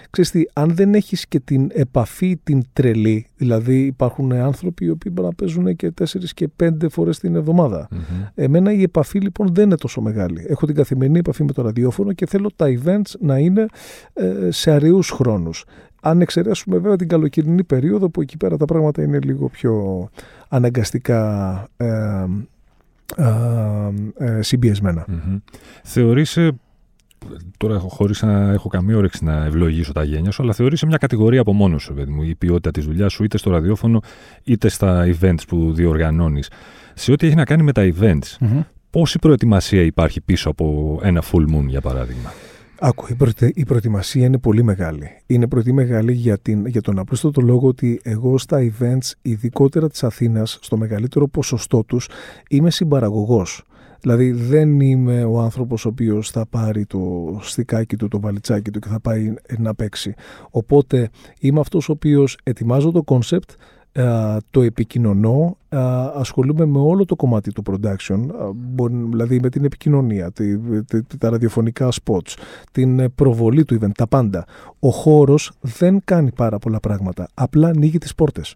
ξέρεις 0.10 0.32
τι, 0.32 0.44
αν 0.54 0.76
δεν 0.76 0.94
έχεις 0.94 1.28
και 1.28 1.40
την 1.40 1.70
επαφή 1.74 2.40
την 2.44 2.64
τρελή, 2.74 3.26
δηλαδή 3.36 3.86
υπάρχουν 3.86 4.32
άνθρωποι 4.32 4.86
οι 4.86 4.90
οποίοι 4.90 5.12
μπορούν 5.16 5.30
να 5.30 5.36
παίζουν 5.36 5.76
και 5.76 5.92
τέσσερις 5.92 6.34
και 6.34 6.48
πέντε 6.48 6.90
φορές 6.90 7.20
την 7.20 7.36
εβδομάδα. 7.36 7.88
Εμένα 8.36 8.72
η 8.72 8.82
επαφή 8.82 9.20
λοιπόν 9.20 9.54
δεν 9.54 9.66
είναι 9.66 9.76
τόσο 9.76 10.02
μεγάλη. 10.02 10.46
Έχω 10.48 10.66
την 10.66 10.76
καθημερινή 10.76 11.20
επαφή 11.20 11.44
με 11.44 11.52
το 11.52 11.62
ραδιόφωνο 11.62 12.14
και 12.14 12.26
θέλω 12.26 12.50
τα 12.56 12.66
events 12.68 13.12
να 13.20 13.38
είναι 13.38 13.66
ε, 14.14 14.52
σε 14.52 14.72
αριούς 14.72 15.10
χρόνους. 15.10 15.66
Αν 16.02 16.22
εξαιρέσουμε 16.22 16.78
βέβαια 16.78 16.96
την 16.96 17.08
καλοκαιρινή 17.08 17.64
περίοδο 17.64 18.10
που 18.10 18.22
εκεί 18.22 18.38
πέρα 18.38 18.58
τα 18.58 18.66
πράγματα 18.66 19.02
είναι 19.02 19.20
λίγο 19.20 19.50
πιο 19.50 20.08
αναγκαστικά 20.50 21.68
ε, 21.78 22.26
ε, 23.16 23.28
ε 24.18 24.42
συμπιεσμένα. 24.42 25.06
Θεωρείσαι 25.84 26.52
τώρα 27.58 27.80
χωρίς 27.80 28.22
να 28.22 28.52
έχω 28.52 28.70
καμία 28.70 28.98
όρεξη 28.98 29.24
να 29.24 29.46
ευλογήσω 29.46 29.92
τα 29.92 30.04
γένια 30.04 30.32
σου, 30.32 30.44
αλλά 30.44 30.54
θεωρείσαι 30.54 30.86
μια 30.86 30.98
κατηγορία 30.98 31.42
από 31.42 31.54
μόνος 31.54 31.84
σου, 31.84 31.94
παιδί 31.94 32.12
μου, 32.12 32.24
η 32.24 32.36
ποιότητα 32.36 32.72
της 32.72 32.86
δουλειάς 32.86 33.14
σου, 33.14 33.24
είτε 33.24 33.38
στο 33.38 33.50
ραδιόφωνο, 33.50 34.02
είτε 34.44 34.70
στα 34.70 35.16
events 35.20 35.42
που 35.48 35.74
διοργανώνεις. 35.74 36.50
Σε 36.94 37.12
ό,τι 37.12 37.26
έχει 37.28 37.36
να 37.36 37.46
κάνει 37.46 37.64
με 37.64 37.72
τα 37.72 37.94
events, 37.94 38.46
mm 38.46 38.64
πόση 38.90 39.20
προετοιμασία 39.20 39.82
υπάρχει 39.82 40.22
πίσω 40.22 40.50
από 40.50 41.00
ένα 41.04 41.24
full 41.32 41.56
moon, 41.56 41.66
για 41.68 41.82
παράδειγμα; 41.82 42.32
Άκου, 42.80 43.06
η, 43.54 43.66
προετοιμασία 43.66 44.26
είναι 44.26 44.38
πολύ 44.38 44.64
μεγάλη. 44.64 45.10
Είναι 45.26 45.48
πολύ 45.48 45.74
μεγάλη 45.74 46.14
για, 46.14 46.38
την, 46.38 46.66
για 46.66 46.82
τον 46.82 47.00
απλούστατο 47.00 47.42
λόγο 47.42 47.68
ότι 47.68 48.00
εγώ 48.04 48.38
στα 48.38 48.72
events, 48.72 49.12
ειδικότερα 49.22 49.90
της 49.90 50.04
Αθήνας, 50.04 50.60
στο 50.62 50.78
μεγαλύτερο 50.78 51.28
ποσοστό 51.28 51.84
τους, 51.84 52.10
είμαι 52.50 52.72
συμπαραγωγός. 52.72 53.64
Δηλαδή 54.02 54.32
δεν 54.32 54.80
είμαι 54.80 55.24
ο 55.24 55.40
άνθρωπος 55.40 55.86
ο 55.86 55.90
οποίος 55.90 56.32
θα 56.32 56.46
πάρει 56.50 56.86
το 56.86 57.00
στικάκι 57.42 57.96
του, 57.96 58.08
το 58.08 58.20
βαλιτσάκι 58.20 58.72
του 58.72 58.80
και 58.80 58.88
θα 58.88 59.00
πάει 59.00 59.34
να 59.58 59.76
παίξει. 59.76 60.14
Οπότε 60.50 61.10
είμαι 61.40 61.60
αυτός 61.60 61.90
ο 61.90 61.92
οποίος 61.92 62.38
ετοιμάζω 62.44 62.92
το 62.92 63.04
concept, 63.04 63.50
το 64.52 64.62
επικοινωνώ, 64.62 65.58
ασχολούμαι 66.16 66.66
με 66.66 66.78
όλο 66.80 67.06
το 67.06 67.16
κομμάτι 67.16 67.52
του 67.52 67.64
production, 67.66 68.20
δηλαδή 69.10 69.40
με 69.40 69.50
την 69.50 69.66
επικοινωνία, 69.66 70.32
τα 71.18 71.30
ραδιοφωνικά 71.30 71.90
spots, 72.04 72.34
την 72.72 73.16
προβολή 73.16 73.66
του 73.66 73.78
event, 73.82 73.92
τα 73.98 74.08
πάντα. 74.08 74.46
Ο 74.80 74.90
χώρος 74.90 75.52
δεν 75.62 76.02
κάνει 76.04 76.32
πάρα 76.32 76.60
πολλά 76.60 76.80
πράγματα, 76.80 77.28
απλά 77.34 77.68
ανοίγει 77.68 77.98
τις 77.98 78.16
πόρτες 78.16 78.56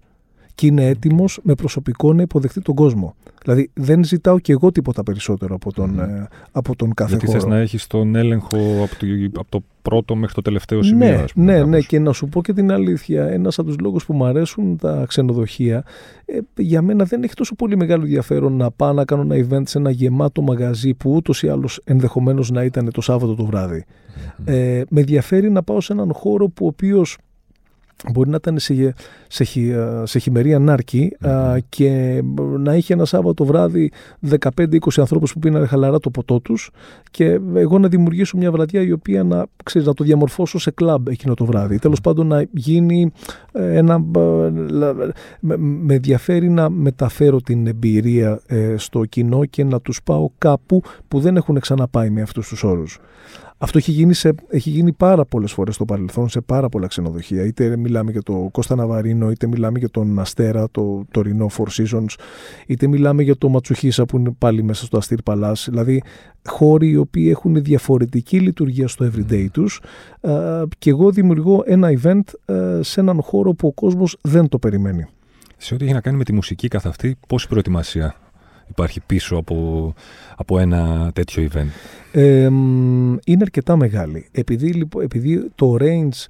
και 0.55 0.67
είναι 0.67 0.87
έτοιμος 0.87 1.39
με 1.43 1.53
προσωπικό 1.53 2.13
να 2.13 2.21
υποδεχτεί 2.21 2.61
τον 2.61 2.75
κόσμο. 2.75 3.15
Δηλαδή 3.43 3.69
δεν 3.73 4.03
ζητάω 4.03 4.39
και 4.39 4.51
εγώ 4.51 4.71
τίποτα 4.71 5.03
περισσότερο 5.03 5.55
από 5.55 5.73
τον, 5.73 5.99
mm. 5.99 6.27
από 6.51 6.75
τον 6.75 6.93
κάθε 6.93 7.09
Γιατί 7.09 7.25
χώρο. 7.25 7.37
Γιατί 7.37 7.51
θες 7.51 7.57
να 7.57 7.63
έχεις 7.63 7.87
τον 7.87 8.15
έλεγχο 8.15 8.57
από 8.83 8.95
το, 8.99 9.05
από 9.39 9.49
το 9.49 9.63
πρώτο 9.81 10.15
μέχρι 10.15 10.35
το 10.35 10.41
τελευταίο 10.41 10.83
σημείο. 10.83 11.07
Ναι, 11.07 11.23
πούμε, 11.33 11.53
ναι, 11.53 11.63
ναι, 11.63 11.79
και 11.79 11.99
να 11.99 12.11
σου 12.11 12.27
πω 12.27 12.41
και 12.41 12.53
την 12.53 12.71
αλήθεια. 12.71 13.27
Ένας 13.27 13.59
από 13.59 13.67
τους 13.67 13.77
λόγους 13.79 14.05
που 14.05 14.13
μου 14.13 14.25
αρέσουν 14.25 14.77
τα 14.77 15.05
ξενοδοχεία, 15.07 15.83
ε, 16.25 16.37
για 16.57 16.81
μένα 16.81 17.03
δεν 17.03 17.23
έχει 17.23 17.33
τόσο 17.33 17.55
πολύ 17.55 17.77
μεγάλο 17.77 18.03
ενδιαφέρον 18.03 18.53
να 18.53 18.71
πάω 18.71 18.93
να 18.93 19.05
κάνω 19.05 19.33
ένα 19.33 19.47
event 19.47 19.63
σε 19.65 19.77
ένα 19.77 19.89
γεμάτο 19.89 20.41
μαγαζί 20.41 20.93
που 20.93 21.11
ούτως 21.11 21.43
ή 21.43 21.47
άλλως 21.47 21.79
ενδεχομένως 21.83 22.51
να 22.51 22.63
ήταν 22.63 22.91
το 22.91 23.01
Σάββατο 23.01 23.35
το 23.35 23.45
βράδυ. 23.45 23.85
Ε, 24.45 24.81
με 24.89 24.99
ενδιαφέρει 24.99 25.51
να 25.51 25.63
πάω 25.63 25.81
σε 25.81 25.93
έναν 25.93 26.13
χώρο 26.13 26.47
που 26.47 26.65
ο 26.65 26.67
οποίος 26.67 27.17
μπορεί 28.11 28.29
να 28.29 28.35
ήταν 28.35 28.59
σε, 28.59 28.93
σε, 29.27 29.45
σε 30.03 30.19
χειμερή 30.19 30.53
ανάρκη 30.53 31.17
και 31.69 32.21
να 32.57 32.75
είχε 32.75 32.93
ένα 32.93 33.05
Σάββατο 33.05 33.45
βράδυ 33.45 33.91
15-20 34.29 34.77
ανθρώπους 34.97 35.33
που 35.33 35.39
πίνανε 35.39 35.65
χαλαρά 35.65 35.99
το 35.99 36.09
ποτό 36.09 36.39
τους 36.39 36.71
και 37.11 37.39
εγώ 37.55 37.79
να 37.79 37.87
δημιουργήσω 37.87 38.37
μια 38.37 38.51
βραδιά 38.51 38.81
η 38.81 38.91
οποία 38.91 39.23
να, 39.23 39.45
ξέρεις, 39.63 39.87
να 39.87 39.93
το 39.93 40.03
διαμορφώσω 40.03 40.59
σε 40.59 40.71
κλαμπ 40.71 41.07
εκείνο 41.07 41.33
το 41.33 41.45
βράδυ. 41.45 41.79
Τέλος 41.79 42.01
πάντων 42.01 42.27
να 42.27 42.45
γίνει 42.51 43.11
ε, 43.51 43.77
ένα... 43.77 43.97
Με, 45.39 45.57
με 45.57 45.93
ενδιαφέρει 45.93 46.49
να 46.49 46.69
μεταφέρω 46.69 47.41
την 47.41 47.67
εμπειρία 47.67 48.41
ε, 48.45 48.75
στο 48.77 49.05
κοινό 49.05 49.45
και 49.45 49.63
να 49.63 49.81
τους 49.81 50.03
πάω 50.03 50.29
κάπου 50.37 50.81
που 51.07 51.19
δεν 51.19 51.35
έχουν 51.35 51.59
ξαναπάει 51.59 52.09
με 52.09 52.21
αυτούς 52.21 52.47
τους 52.47 52.63
όρους. 52.63 52.99
Αυτό 53.63 53.77
έχει 53.77 53.91
γίνει, 53.91 54.13
σε, 54.13 54.33
έχει 54.49 54.69
γίνει 54.69 54.91
πάρα 54.91 55.25
πολλές 55.25 55.51
φορές 55.51 55.75
στο 55.75 55.85
παρελθόν 55.85 56.29
σε 56.29 56.41
πάρα 56.41 56.69
πολλά 56.69 56.87
ξενοδοχεία. 56.87 57.45
Είτε 57.45 57.77
μιλάμε 57.77 58.11
για 58.11 58.21
το 58.21 58.49
Κώστα 58.51 58.75
Ναβαρίνο, 58.75 59.31
είτε 59.31 59.47
μιλάμε 59.47 59.79
για 59.79 59.89
τον 59.89 60.19
Αστέρα, 60.19 60.67
το 60.71 61.03
τωρινό 61.11 61.49
Four 61.57 61.81
Seasons, 61.81 62.15
είτε 62.67 62.87
μιλάμε 62.87 63.23
για 63.23 63.37
το 63.37 63.49
Ματσουχίσα 63.49 64.05
που 64.05 64.17
είναι 64.17 64.35
πάλι 64.37 64.63
μέσα 64.63 64.85
στο 64.85 64.97
Αστήρ 64.97 65.19
Palace. 65.23 65.63
Δηλαδή, 65.65 66.03
χώροι 66.45 66.89
οι 66.89 66.97
οποίοι 66.97 67.27
έχουν 67.31 67.63
διαφορετική 67.63 68.39
λειτουργία 68.39 68.87
στο 68.87 69.11
everyday 69.11 69.47
τους. 69.51 69.81
Και 70.77 70.89
εγώ 70.89 71.11
δημιουργώ 71.11 71.63
ένα 71.65 71.99
event 72.01 72.21
σε 72.81 72.99
έναν 72.99 73.21
χώρο 73.21 73.53
που 73.53 73.67
ο 73.67 73.71
κόσμος 73.71 74.17
δεν 74.21 74.49
το 74.49 74.59
περιμένει. 74.59 75.05
Σε 75.57 75.73
ό,τι 75.73 75.83
έχει 75.83 75.93
να 75.93 76.01
κάνει 76.01 76.17
με 76.17 76.23
τη 76.23 76.33
μουσική 76.33 76.67
καθ' 76.67 76.85
αυτή, 76.85 77.17
πόση 77.27 77.47
προετοιμασία; 77.47 78.15
Υπάρχει 78.73 78.99
πίσω 79.05 79.35
από, 79.35 79.93
από 80.35 80.59
ένα 80.59 81.11
τέτοιο 81.13 81.49
event. 81.51 81.67
Ε, 82.11 82.45
είναι 83.25 83.41
αρκετά 83.41 83.75
μεγάλη. 83.75 84.27
Επειδή, 84.31 84.71
λοιπόν, 84.71 85.03
επειδή 85.03 85.51
το 85.55 85.75
range 85.79 86.25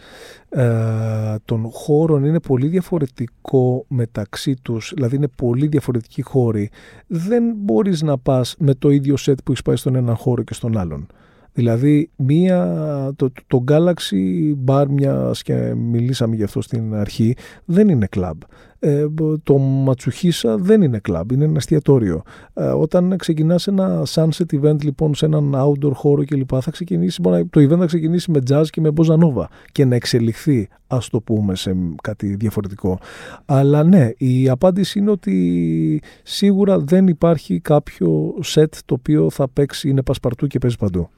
ε, 0.50 1.36
των 1.46 1.70
χώρων 1.72 2.26
είναι 2.26 2.40
πολύ 2.40 2.68
διαφορετικό 2.68 3.86
μεταξύ 3.88 4.56
τους, 4.62 4.92
δηλαδή 4.96 5.16
είναι 5.16 5.28
πολύ 5.36 5.68
διαφορετικοί 5.68 6.22
χώροι, 6.22 6.70
δεν 7.08 7.44
μπορείς 7.56 8.02
να 8.02 8.18
πας 8.18 8.56
με 8.60 8.74
το 8.74 8.90
ίδιο 8.90 9.16
set 9.20 9.36
που 9.44 9.52
έχεις 9.52 9.62
πάει 9.62 9.76
στον 9.76 9.96
έναν 9.96 10.16
χώρο 10.16 10.44
και 10.44 10.54
στον 10.54 10.78
άλλον. 10.78 11.08
Δηλαδή, 11.54 12.10
μία, 12.16 13.14
το, 13.16 13.32
το 13.48 13.64
Galaxy 13.68 14.54
Bar, 14.66 14.86
μιας 14.90 15.42
και 15.42 15.74
μιλήσαμε 15.76 16.36
γι' 16.36 16.44
αυτό 16.44 16.62
στην 16.62 16.96
αρχή, 16.96 17.36
δεν 17.66 17.90
είναι 17.90 18.08
club. 18.16 18.38
Ε, 18.80 19.06
το 19.44 19.58
Ματσουχίσα 19.58 20.58
δεν 20.58 20.82
είναι 20.82 21.02
club, 21.10 21.24
είναι 21.34 21.44
ένα 21.44 21.54
εστιατόριο. 21.56 22.22
Ε, 22.54 22.64
όταν 22.64 23.18
ξεκινάς 23.18 23.68
ένα 23.68 24.04
sunset 24.08 24.62
event 24.62 24.84
λοιπόν 24.84 25.16
σε 25.16 25.26
έναν 25.26 25.56
outdoor 25.56 25.92
χώρο 25.94 26.26
κλπ. 26.26 26.50
θα 26.62 26.72
ξεκινήσει, 26.72 27.22
το 27.22 27.62
event 27.62 27.78
θα 27.78 27.86
ξεκινήσει 27.86 28.32
με 28.32 28.40
jazz 28.50 28.64
και 28.70 28.82
με 28.82 28.90
bossa 28.96 29.46
και 29.72 29.86
να 29.86 29.96
εξελιχθεί, 29.96 30.68
ας 30.88 31.10
το 31.10 31.22
πούμε, 31.22 31.56
σε 31.56 31.76
κάτι 32.04 32.36
διαφορετικό. 32.36 33.00
Αλλά 33.46 33.84
ναι, 33.84 34.10
η 34.18 34.50
απάντηση 34.50 35.00
είναι 35.00 35.12
ότι 35.12 36.02
σίγουρα 36.24 36.80
δεν 36.80 37.08
υπάρχει 37.08 37.60
κάποιο 37.60 38.34
set 38.44 38.78
το 38.86 38.94
οποίο 38.94 39.30
θα 39.30 39.50
παίξει, 39.50 39.90
είναι 39.90 40.02
πασπαρτού 40.02 40.48
και 40.48 40.60
παίζει 40.60 40.78
παντού. 40.78 41.10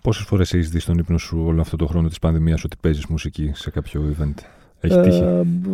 Πόσες 0.00 0.24
φορές 0.24 0.52
έχεις 0.52 0.70
δει 0.70 0.78
στον 0.78 0.98
ύπνο 0.98 1.18
σου 1.18 1.42
όλο 1.46 1.60
αυτό 1.60 1.76
το 1.76 1.86
χρόνο 1.86 2.08
της 2.08 2.18
πανδημίας 2.18 2.64
ότι 2.64 2.76
παίζεις 2.80 3.06
μουσική 3.06 3.50
σε 3.54 3.70
κάποιο 3.70 4.16
event, 4.18 4.34
Έχει 4.80 5.00
τύχει; 5.00 5.22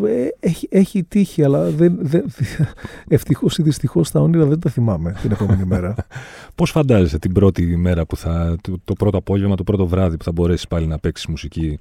Ε, 0.06 0.28
έχει, 0.40 0.68
έχει 0.70 1.04
τύχει, 1.04 1.44
αλλά 1.44 1.70
δεν, 1.70 1.98
δεν, 2.00 2.24
ευτυχώς 3.08 3.58
ή 3.58 3.62
δυστυχώς 3.62 4.10
τα 4.10 4.20
όνειρα 4.20 4.44
δεν 4.44 4.60
τα 4.60 4.70
θυμάμαι 4.70 5.16
την 5.22 5.30
επόμενη 5.30 5.64
μέρα. 5.64 5.94
Πώς 6.54 6.70
φαντάζεσαι 6.70 7.18
την 7.18 7.32
πρώτη 7.32 7.76
μέρα 7.76 8.06
που 8.06 8.16
θα. 8.16 8.56
Το, 8.60 8.76
το 8.84 8.92
πρώτο 8.92 9.16
απόγευμα, 9.16 9.54
το 9.56 9.64
πρώτο 9.64 9.86
βράδυ 9.86 10.16
που 10.16 10.24
θα 10.24 10.32
μπορέσεις 10.32 10.68
πάλι 10.68 10.86
να 10.86 10.98
παίξεις 10.98 11.26
μουσική 11.26 11.78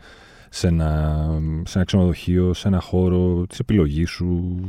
σε 0.49 0.67
ένα, 0.67 1.29
σε 1.65 1.77
ένα 1.77 1.85
ξενοδοχείο, 1.85 2.53
σε 2.53 2.67
ένα 2.67 2.79
χώρο 2.79 3.45
τη 3.49 3.57
επιλογή 3.59 4.05
σου, 4.05 4.59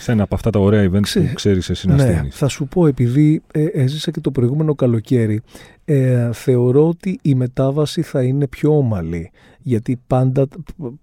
σε 0.00 0.12
ένα 0.12 0.22
από 0.22 0.34
αυτά 0.34 0.50
τα 0.50 0.58
ωραία 0.58 0.90
events 0.90 1.00
Ξέ, 1.00 1.20
που 1.20 1.34
ξέρεις 1.34 1.70
εσύ 1.70 1.88
να 1.88 1.94
ναι, 1.94 2.28
Θα 2.30 2.48
σου 2.48 2.66
πω, 2.66 2.86
επειδή 2.86 3.42
ε, 3.52 3.64
έζησα 3.64 4.10
και 4.10 4.20
το 4.20 4.30
προηγούμενο 4.30 4.74
καλοκαίρι, 4.74 5.40
ε, 5.84 6.32
θεωρώ 6.32 6.88
ότι 6.88 7.18
η 7.22 7.34
μετάβαση 7.34 8.02
θα 8.02 8.22
είναι 8.22 8.46
πιο 8.46 8.76
ομαλή. 8.76 9.30
Γιατί 9.66 10.00
πάντα, 10.06 10.46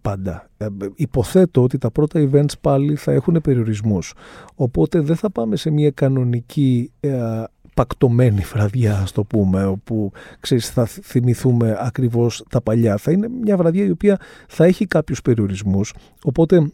πάντα 0.02 0.50
ε, 0.58 0.68
υποθέτω 0.96 1.64
ότι 1.64 1.78
τα 1.78 1.92
πρώτα 1.92 2.30
events 2.32 2.54
πάλι 2.62 2.96
θα 2.96 3.12
έχουν 3.12 3.42
περιορισμούς. 3.44 4.14
Οπότε 4.56 5.00
δεν 5.00 5.16
θα 5.16 5.32
πάμε 5.32 5.56
σε 5.56 5.70
μια 5.70 5.92
κανονική 5.92 6.92
ε, 7.00 7.44
πακτωμένη 7.74 8.42
βραδιά, 8.42 8.98
ας 8.98 9.12
το 9.12 9.24
πούμε, 9.24 9.66
όπου 9.66 10.12
ξέρεις, 10.40 10.70
θα 10.70 10.86
θυμηθούμε 10.86 11.78
ακριβώς 11.80 12.44
τα 12.50 12.62
παλιά. 12.62 12.98
Θα 12.98 13.12
είναι 13.12 13.28
μια 13.42 13.58
βραδιά 13.58 13.86
η 13.86 13.90
οποία 13.90 14.20
θα 14.48 14.66
έχει 14.66 14.86
κάποιους 14.86 15.22
περιορισμούς, 15.22 15.94
οπότε 16.24 16.72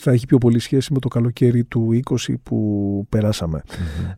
θα 0.00 0.10
έχει 0.10 0.26
πιο 0.26 0.38
πολύ 0.38 0.58
σχέση 0.58 0.92
με 0.92 0.98
το 0.98 1.08
καλοκαίρι 1.08 1.64
του 1.64 2.00
20 2.10 2.34
που 2.42 3.06
περασαμε 3.08 3.62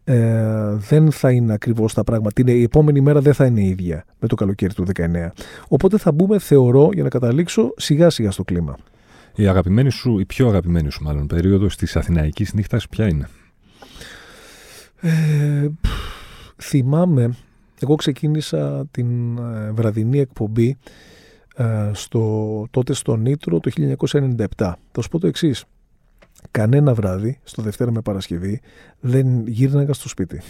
Ε, 0.05 0.75
δεν 0.75 1.11
θα 1.11 1.31
είναι 1.31 1.53
ακριβώς 1.53 1.95
τα 1.95 2.05
πράγματα. 2.05 2.53
Η 2.53 2.63
επόμενη 2.63 3.01
μέρα 3.01 3.21
δεν 3.21 3.35
θα 3.35 3.47
είναι 3.47 3.65
ίδια 3.65 4.05
με 4.19 4.29
το 4.29 4.35
καλοκαίρι 4.35 4.75
του 4.75 4.87
19. 4.95 5.31
Οπότε 5.69 5.99
θα 5.99 6.13
μπούμε, 6.13 6.39
θεωρώ, 6.39 6.89
για 6.93 7.03
να 7.03 7.09
καταλήξω, 7.09 7.75
σιγά 7.77 8.11
σιγά 8.11 8.31
στο 8.31 8.45
κλίμα. 8.45 8.77
Η 9.35 9.47
αγαπημένη 9.47 9.91
σου, 9.91 10.19
η 10.19 10.25
πιο 10.25 10.49
αγαπημένη 10.49 10.91
σου 10.91 11.03
μάλλον 11.03 11.27
περίοδος 11.27 11.77
της 11.77 11.97
Αθηναϊκής 11.97 12.55
νύχτας 12.55 12.89
ποια 12.89 13.09
είναι; 13.09 13.29
Ε, 15.05 15.69
θυμάμαι, 16.57 17.35
εγώ 17.81 17.95
ξεκίνησα 17.95 18.87
την 18.91 19.39
ε, 19.39 19.71
βραδινή 19.71 20.19
εκπομπή 20.19 20.77
ε, 21.57 21.91
στο, 21.93 22.67
τότε 22.71 22.93
στο 22.95 23.17
Νίτρο 23.17 23.61
το 23.61 23.71
1997. 23.77 24.37
Θα 24.93 25.01
σου 25.01 25.09
πω 25.09 25.19
το 25.19 25.27
εξής. 25.27 25.65
Κανένα 26.51 26.95
βράδυ, 26.95 27.41
στο 27.45 27.63
Δευτέρα 27.63 27.91
με 27.91 28.01
Παρασκευή, 28.01 28.61
δεν 29.01 29.47
γύρναγα 29.47 29.93
στο 29.93 30.09
σπίτι. 30.09 30.41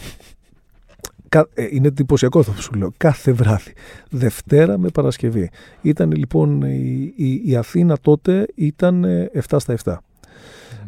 Ε, 1.55 1.67
είναι 1.71 1.87
εντυπωσιακό 1.87 2.39
αυτό 2.39 2.53
που 2.53 2.61
σου 2.61 2.75
λέω. 2.75 2.93
Κάθε 2.97 3.33
βράδυ. 3.33 3.73
Δευτέρα 4.11 4.79
με 4.79 4.89
Παρασκευή. 4.89 5.51
Ήταν 5.83 6.13
λοιπόν 6.13 6.63
η, 6.63 7.13
η, 7.17 7.43
η 7.45 7.57
Αθήνα 7.57 7.99
τότε 7.99 8.47
ήταν 8.55 9.05
7 9.49 9.57
στα 9.59 9.77
7. 9.85 9.97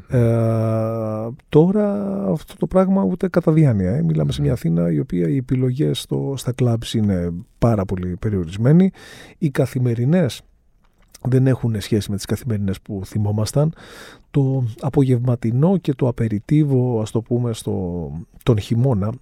Ε, 0.09 1.29
τώρα 1.49 2.15
αυτό 2.31 2.57
το 2.57 2.67
πράγμα 2.67 3.03
ούτε 3.03 3.29
κατά 3.29 3.53
διάνοια. 3.53 3.91
Ε. 3.91 4.03
Μιλάμε 4.03 4.33
σε 4.33 4.41
μια 4.41 4.53
Αθήνα 4.53 4.93
η 4.93 4.99
οποία 4.99 5.29
οι 5.29 5.37
επιλογές 5.37 6.01
στο, 6.01 6.35
στα 6.37 6.53
κλαμπς 6.53 6.95
είναι 6.95 7.33
πάρα 7.59 7.85
πολύ 7.85 8.17
περιορισμένοι. 8.17 8.91
Οι 9.39 9.51
καθημερινές 9.51 10.43
δεν 11.23 11.47
έχουν 11.47 11.81
σχέση 11.81 12.11
με 12.11 12.17
τις 12.17 12.25
καθημερινές 12.25 12.81
που 12.81 13.01
θυμόμασταν. 13.05 13.73
Το 14.31 14.65
απογευματινό 14.81 15.77
και 15.77 15.95
το 15.95 16.09
απεριτίβο, 16.09 17.01
ας 17.01 17.11
το 17.11 17.23
πούμε, 17.23 17.53
στο, 17.53 18.11
τον 18.43 18.59
χειμώνα, 18.59 19.13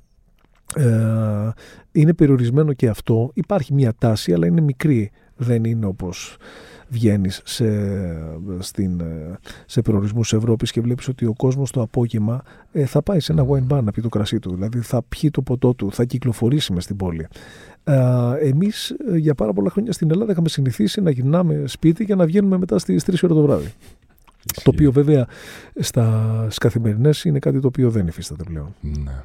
ε, 0.77 1.51
είναι 1.93 2.15
περιορισμένο 2.15 2.73
και 2.73 2.89
αυτό. 2.89 3.31
Υπάρχει 3.35 3.75
μια 3.75 3.95
τάση, 3.99 4.33
αλλά 4.33 4.47
είναι 4.47 4.61
μικρή. 4.61 5.11
Δεν 5.37 5.65
είναι 5.65 5.87
όπως 5.87 6.37
βγαίνεις 6.93 7.41
σε, 7.45 7.67
στην, 8.59 9.03
σε 9.67 9.83
προορισμούς 9.83 10.33
Ευρώπης 10.33 10.71
και 10.71 10.81
βλέπεις 10.81 11.09
ότι 11.09 11.27
ο 11.27 11.33
κόσμος 11.33 11.71
το 11.71 11.81
απόγευμα 11.81 12.43
ε, 12.73 12.85
θα 12.85 13.03
πάει 13.03 13.21
σε 13.21 13.33
ένα 13.33 13.47
wine 13.49 13.77
bar 13.77 13.83
να 13.83 13.91
πει 13.91 14.01
το 14.01 14.09
κρασί 14.09 14.39
του, 14.39 14.55
δηλαδή 14.55 14.79
θα 14.79 15.03
πιει 15.03 15.31
το 15.31 15.43
ποτό 15.43 15.75
του, 15.75 15.93
θα 15.93 16.05
κυκλοφορήσει 16.05 16.73
μες 16.73 16.85
στην 16.85 16.97
πόλη. 16.97 17.27
Ε, 17.85 17.99
εμείς 18.41 18.91
ε, 18.91 19.17
για 19.17 19.35
πάρα 19.35 19.53
πολλά 19.53 19.71
χρόνια 19.71 19.93
στην 19.93 20.11
Ελλάδα 20.11 20.33
είχαμε 20.33 20.49
συνηθίσει 20.49 21.01
να 21.01 21.11
γυρνάμε 21.11 21.63
σπίτι 21.67 22.05
και 22.05 22.15
να 22.15 22.27
βγαίνουμε 22.27 22.59
μετά 22.59 22.79
στις 22.79 23.05
3 23.11 23.15
ώρα 23.23 23.35
το 23.35 23.43
βράδυ. 23.43 23.73
Το 24.55 24.71
οποίο 24.71 24.93
βέβαια 24.93 25.27
στα 25.77 26.49
καθημερινές 26.61 27.25
είναι 27.25 27.39
κάτι 27.39 27.61
το 27.61 27.67
οποίο 27.67 27.91
δεν 27.91 28.07
υφίσταται 28.07 28.43
πλέον. 28.43 28.75
Ναι. 28.81 29.23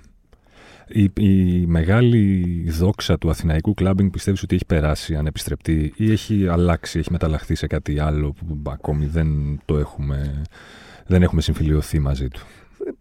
Η, 0.89 1.11
η 1.17 1.65
μεγάλη 1.65 2.65
δόξα 2.69 3.17
του 3.17 3.29
αθηναϊκού 3.29 3.73
κλάμπινγκ 3.73 4.09
πιστεύεις 4.09 4.43
ότι 4.43 4.55
έχει 4.55 4.65
περάσει 4.65 5.15
ανεπιστρεπτή 5.15 5.93
ή 5.95 6.11
έχει 6.11 6.47
αλλάξει, 6.47 6.99
έχει 6.99 7.11
μεταλλαχθεί 7.11 7.55
σε 7.55 7.67
κάτι 7.67 7.99
άλλο 7.99 8.33
που 8.33 8.71
ακόμη 8.71 9.05
δεν 9.05 9.27
το 9.65 9.77
έχουμε 9.77 10.41
δεν 11.07 11.23
έχουμε 11.23 11.41
συμφιλειωθεί 11.41 11.99
μαζί 11.99 12.27
του; 12.27 12.41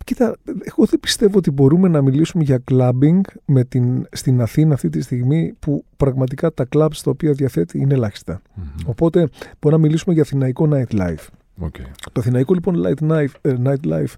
Κοίτα, 0.04 0.36
εγώ 0.44 0.84
δεν 0.84 1.00
πιστεύω 1.00 1.38
ότι 1.38 1.50
μπορούμε 1.50 1.88
να 1.88 2.02
μιλήσουμε 2.02 2.44
για 2.44 2.62
clubbing 2.70 3.20
με 3.44 3.64
την, 3.64 4.06
στην 4.12 4.40
Αθήνα 4.40 4.74
αυτή 4.74 4.88
τη 4.88 5.00
στιγμή 5.00 5.54
που 5.58 5.84
πραγματικά 5.96 6.52
τα 6.52 6.68
clubs 6.76 6.96
τα 7.04 7.10
οποία 7.10 7.32
διαθέτει 7.32 7.78
είναι 7.78 7.94
ελάχιστα. 7.94 8.40
Mm-hmm. 8.40 8.84
Οπότε 8.86 9.28
μπορούμε 9.60 9.80
να 9.80 9.86
μιλήσουμε 9.86 10.14
για 10.14 10.22
αθηναϊκό 10.22 10.68
nightlife. 10.72 11.26
Okay. 11.60 11.86
Το 12.12 12.20
αθηναϊκό 12.20 12.54
λοιπόν 12.54 12.82
nightlife, 12.86 13.32
ε, 13.40 13.54
nightlife 13.64 14.14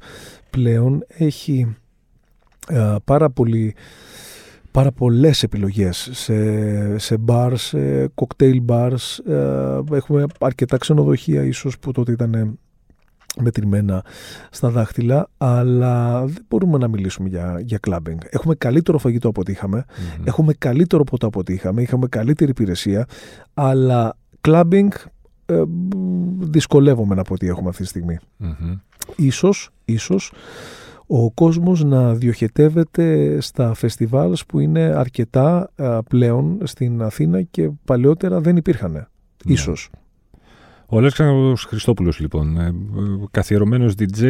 πλέον 0.51 1.05
έχει 1.09 1.67
ε, 1.67 1.88
πάρα 3.05 3.31
πολύ 3.31 3.75
πάρα 4.71 4.93
πολλές 4.93 5.43
επιλογές 5.43 6.09
σε, 6.13 6.99
σε 6.99 7.17
bars, 7.27 7.55
σε 7.55 8.13
cocktail 8.15 8.57
bars. 8.67 9.19
Ε, 9.27 9.97
έχουμε 9.97 10.25
αρκετά 10.41 10.77
ξενοδοχεία 10.77 11.43
ίσως 11.43 11.79
που 11.79 11.93
τότε 11.93 12.13
ήταν 12.13 12.59
μετρημένα 13.41 14.05
στα 14.51 14.71
δάχτυλα, 14.71 15.29
αλλά 15.37 16.27
δεν 16.27 16.45
μπορούμε 16.49 16.79
να 16.79 16.89
μιλήσουμε 16.89 17.29
για, 17.29 17.61
για 17.65 17.79
clubbing. 17.87 18.19
Έχουμε 18.31 18.55
καλύτερο 18.55 18.99
φαγητό 18.99 19.29
από 19.29 19.41
ό,τι 19.41 19.57
έχουμε 20.25 20.53
καλύτερο 20.53 21.05
ποτό 21.05 21.27
από 21.27 21.39
ό,τι 21.39 21.53
είχαμε, 21.53 21.83
είχαμε 21.83 22.07
καλύτερη 22.07 22.51
υπηρεσία, 22.51 23.07
αλλά 23.55 24.17
clubbing 24.49 24.89
ε, 25.47 25.63
δυσκολεύομαι 26.39 27.15
να 27.15 27.23
πω 27.23 27.33
ότι 27.33 27.47
έχουμε 27.47 27.69
αυτή 27.69 27.83
τη 27.83 27.89
στιγμη 27.89 28.19
Ίσως, 29.17 29.71
ίσως 29.85 30.33
ο 31.11 31.31
κόσμος 31.31 31.85
να 31.85 32.15
διοχετεύεται 32.15 33.37
στα 33.41 33.75
φεστιβάλ 33.75 34.35
που 34.49 34.61
είναι 34.61 34.81
αρκετά 34.81 35.71
πλέον 36.09 36.59
στην 36.65 37.03
Αθήνα 37.03 37.43
και 37.43 37.71
παλαιότερα 37.85 38.41
δεν 38.41 38.57
υπήρχαν. 38.57 38.93
Ναι. 38.93 39.07
Ίσως. 39.45 39.91
Ο 40.91 40.99
Αλέξανδρος 40.99 41.65
Χριστόπουλος 41.65 42.19
λοιπόν, 42.21 42.59
ε, 42.61 42.75
καθιερωμένος 43.31 43.95
DJ, 43.99 44.25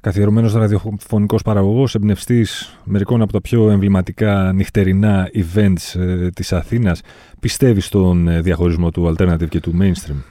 καθιερωμένος 0.00 0.52
ραδιοφωνικός 0.52 1.42
παραγωγός, 1.42 1.94
εμπνευστής 1.94 2.78
μερικών 2.84 3.22
από 3.22 3.32
τα 3.32 3.40
πιο 3.40 3.70
εμβληματικά 3.70 4.52
νυχτερινά 4.52 5.30
events 5.34 6.00
ε, 6.00 6.28
της 6.28 6.52
Αθήνας. 6.52 7.00
Πιστεύει 7.40 7.80
στον 7.80 8.28
ε, 8.28 8.40
διαχωρισμό 8.40 8.90
του 8.90 9.14
alternative 9.14 9.48
και 9.48 9.60
του 9.60 9.72
mainstream; 9.80 10.22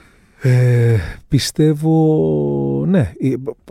Ε, 0.42 0.96
πιστεύω, 1.28 1.94
ναι, 2.86 3.12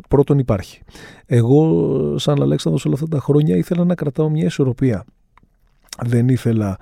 πρώτον 0.09 0.39
υπάρχει. 0.39 0.81
Εγώ 1.25 2.17
σαν 2.17 2.41
Αλέξανδρος 2.41 2.85
όλα 2.85 2.93
αυτά 2.93 3.07
τα 3.07 3.19
χρόνια 3.19 3.55
ήθελα 3.55 3.85
να 3.85 3.95
κρατάω 3.95 4.29
μια 4.29 4.45
ισορροπία. 4.45 5.05
Δεν 6.05 6.27
ήθελα 6.27 6.77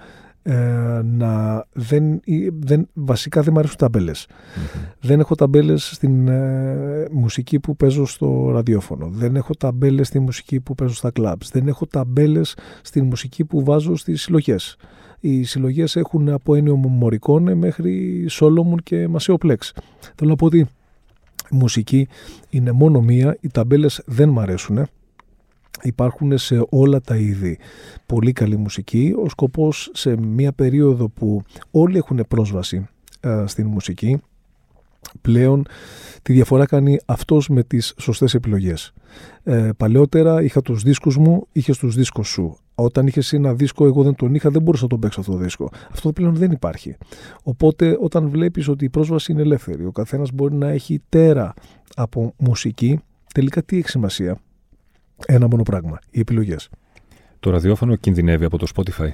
ε, 0.50 1.02
να 1.04 1.66
δεν, 1.74 2.22
δεν, 2.60 2.88
βασικά 2.94 3.42
δεν 3.42 3.54
μου 3.54 3.60
αρέσουν 3.60 3.78
ταμπέλες. 3.78 4.28
Δεν 5.00 5.20
έχω 5.20 5.36
ταμπέλες 5.36 5.90
στην 5.94 6.28
ε, 6.28 7.08
μουσική 7.12 7.60
που 7.60 7.76
παίζω 7.76 8.06
στο 8.06 8.50
ραδιόφωνο. 8.52 9.08
Δεν 9.12 9.36
έχω 9.36 9.54
ταμπέλες 9.54 10.08
στη 10.08 10.20
μουσική 10.20 10.60
που 10.60 10.76
παίζω 10.76 10.94
στα 10.94 11.12
κλαμπς. 11.12 11.50
Δεν 11.52 11.68
έχω 11.68 11.86
ταμπέλες 11.86 12.58
στην 12.82 13.06
μουσική 13.06 13.46
που 13.46 13.64
βάζω 13.64 13.96
στις 13.96 14.22
συλλογές. 14.22 14.76
Οι 15.20 15.44
συλλογές 15.44 15.96
έχουν 15.96 16.30
από 16.30 16.56
έννοιο 16.56 16.76
Μωρικόνε 16.76 17.56
μέχρι 17.56 18.26
Σόλομουν 18.30 18.80
και 18.84 19.08
Μασέο 19.08 19.38
Πλέξ. 19.38 19.74
Θέλω 20.16 20.30
να 20.30 20.36
πω 20.36 20.46
ότι 20.46 20.58
η 20.58 20.68
μουσική 21.52 22.08
είναι 22.50 22.72
μόνο 22.72 23.02
μία, 23.02 23.38
οι 23.42 23.48
ταμπέλες 23.48 24.02
δεν 24.06 24.30
μ' 24.30 24.40
αρέσουν 24.40 24.88
υπάρχουν 25.82 26.38
σε 26.38 26.66
όλα 26.70 27.02
τα 27.02 27.16
είδη 27.16 27.58
πολύ 28.06 28.34
καλή 28.34 28.58
μουσική. 28.58 29.14
Ο 29.24 29.30
σκοπός 29.30 29.92
σε 29.94 30.18
μια 30.18 30.52
περίοδο 30.52 31.10
που 31.10 31.42
όλοι 31.72 31.98
έχουν 31.98 32.26
πρόσβαση 32.28 32.88
ε, 33.20 33.44
στην 33.46 33.68
μουσική, 33.68 34.22
πλέον 35.22 35.66
τη 36.22 36.34
διαφορά 36.34 36.66
κάνει 36.66 37.00
αυτός 37.06 37.50
με 37.50 37.64
τις 37.64 37.94
σωστές 37.98 38.34
επιλογές. 38.34 38.94
Ε, 39.44 39.70
παλαιότερα 39.78 40.44
είχα 40.44 40.62
τους 40.62 40.84
δίσκους 40.84 41.18
μου, 41.18 41.48
είχες 41.52 41.78
τους 41.78 41.96
δίσκους 41.96 42.28
σου. 42.28 42.58
Όταν 42.80 43.08
είχες 43.08 43.34
ένα 43.34 43.54
δίσκο, 43.54 43.86
εγώ 43.86 44.04
δεν 44.04 44.16
τον 44.16 44.36
είχα, 44.36 44.50
δεν 44.50 44.62
μπορούσα 44.62 44.84
να 44.84 44.90
τον 44.90 45.00
παίξω 45.00 45.20
αυτό 45.20 45.32
το 45.32 45.38
δίσκο. 45.38 45.70
Αυτό 45.92 46.12
πλέον 46.12 46.36
δεν 46.36 46.52
υπάρχει. 46.52 46.96
Οπότε, 47.44 47.98
όταν 48.02 48.30
βλέπεις 48.30 48.68
ότι 48.68 48.86
η 48.86 48.90
πρόσβαση 48.90 49.32
είναι 49.32 49.42
ελεύθερη, 49.42 49.86
ο 49.86 49.92
καθένας 49.92 50.32
μπορεί 50.32 50.56
να 50.56 50.68
έχει 50.68 51.02
τέρα 51.10 51.54
από 51.96 52.34
μουσική, 52.38 53.00
τελικά 53.34 53.64
τι 53.64 53.78
έχει 53.78 53.90
σημασία; 53.90 54.38
Ένα 55.26 55.48
μόνο 55.48 55.64
πράγμα. 55.64 56.00
Οι 56.10 56.20
επιλογές. 56.20 56.70
Το 57.40 57.50
ραδιόφωνο 57.50 57.96
κινδυνεύει 57.96 58.46
από 58.46 58.58
το 58.58 58.68
Spotify. 58.76 59.10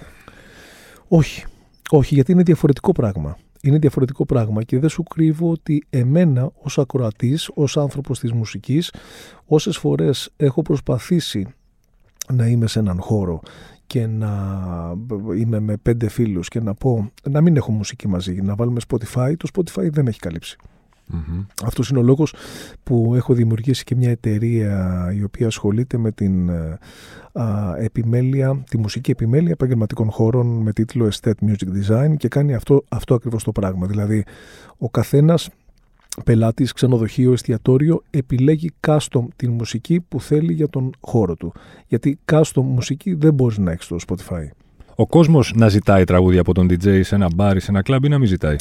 Όχι. 1.08 1.46
Όχι, 1.90 2.14
γιατί 2.14 2.32
είναι 2.32 2.44
διαφορετικό 2.44 2.92
πράγμα. 2.92 3.38
Είναι 3.62 3.78
διαφορετικό 3.78 4.26
πράγμα 4.26 4.64
και 4.64 4.80
δεν 4.80 4.90
σου 4.90 5.04
κρύβω 5.04 5.50
ότι 5.50 5.84
εμένα 5.90 6.52
ως 6.62 6.78
ακροατής, 6.78 7.50
ως 7.54 7.78
άνθρωπος 7.78 8.20
της 8.20 8.32
μουσικής, 8.32 8.94
όσες 9.46 9.78
φορές 9.78 10.30
έχω 10.38 10.62
προσπαθήσει 10.62 11.48
να 12.34 12.48
είμαι 12.48 12.68
σε 12.68 12.80
έναν 12.80 13.00
χώρο 13.00 13.42
και 13.88 14.08
να 14.08 14.32
είμαι 15.38 15.60
με 15.60 15.78
πέντε 15.78 16.10
φίλους 16.10 16.48
και 16.48 16.60
να 16.60 16.74
πω 16.74 17.12
να 17.30 17.42
μην 17.42 17.56
έχω 17.56 17.72
μουσική 17.72 18.08
μαζί, 18.08 18.42
να 18.42 18.56
βάλουμε 18.56 18.80
Spotify, 18.88 19.34
το 19.38 19.50
Spotify 19.54 19.90
δεν 19.92 20.08
έχει 20.08 20.20
καλύψει. 20.20 20.58
Mm-hmm. 21.14 21.46
Αυτός 21.66 21.90
είναι 21.90 22.00
ο 22.00 22.02
λόγος 22.02 22.34
που 22.84 23.14
έχω 23.16 23.34
δημιουργήσει 23.34 23.84
και 23.84 23.96
μια 23.96 24.10
εταιρεία 24.10 25.12
η 25.16 25.24
οποία 25.24 25.48
ασχολείται 25.48 25.98
με 25.98 26.12
την 26.12 26.50
ε, 26.50 26.80
επιμέλεια, 27.78 28.64
τη 28.70 28.78
μουσική 28.78 29.12
επιμέλεια 29.12 29.52
επαγγελματικών 29.52 30.12
χώρων 30.12 30.48
με 30.48 30.72
τίτλο 30.74 31.10
Estate 31.12 31.48
Music 31.48 31.90
Design 31.90 32.18
και 32.18 32.28
κάνει 32.28 32.54
αυτό, 32.54 32.84
αυτό 32.90 33.14
ακριβώς 33.14 33.44
το 33.44 33.52
πράγμα. 33.52 33.88
Δηλαδή 33.88 34.26
ο 34.78 34.90
καθένας 34.90 35.50
πελάτης, 36.26 36.72
ξενοδοχείο, 36.72 37.32
εστιατόριο 37.32 38.04
επιλέγει 38.10 38.70
custom 38.88 39.26
την 39.36 39.52
μουσική 39.52 40.00
που 40.08 40.22
θέλει 40.22 40.54
για 40.54 40.70
τον 40.70 40.92
χώρο 41.00 41.36
του. 41.36 41.54
Γιατί 41.88 42.20
custom 42.32 42.62
μουσική 42.64 43.14
δεν 43.14 43.34
μπορείς 43.34 43.58
να 43.58 43.72
έχεις 43.72 43.86
στο 43.86 43.98
Spotify. 44.08 44.48
Ο 44.96 45.08
κόσμος 45.08 45.54
να 45.56 45.68
ζητάει 45.68 46.04
τραγούδια 46.04 46.42
από 46.42 46.54
τον 46.54 46.68
DJ 46.70 47.00
σε 47.04 47.16
ένα 47.16 47.28
μπάρ 47.36 47.56
ή 47.56 47.60
σε 47.60 47.72
ένα 47.72 47.82
κλαμπ 47.82 48.04
ή 48.04 48.08
να 48.08 48.18
μην 48.18 48.28
ζητάει. 48.28 48.56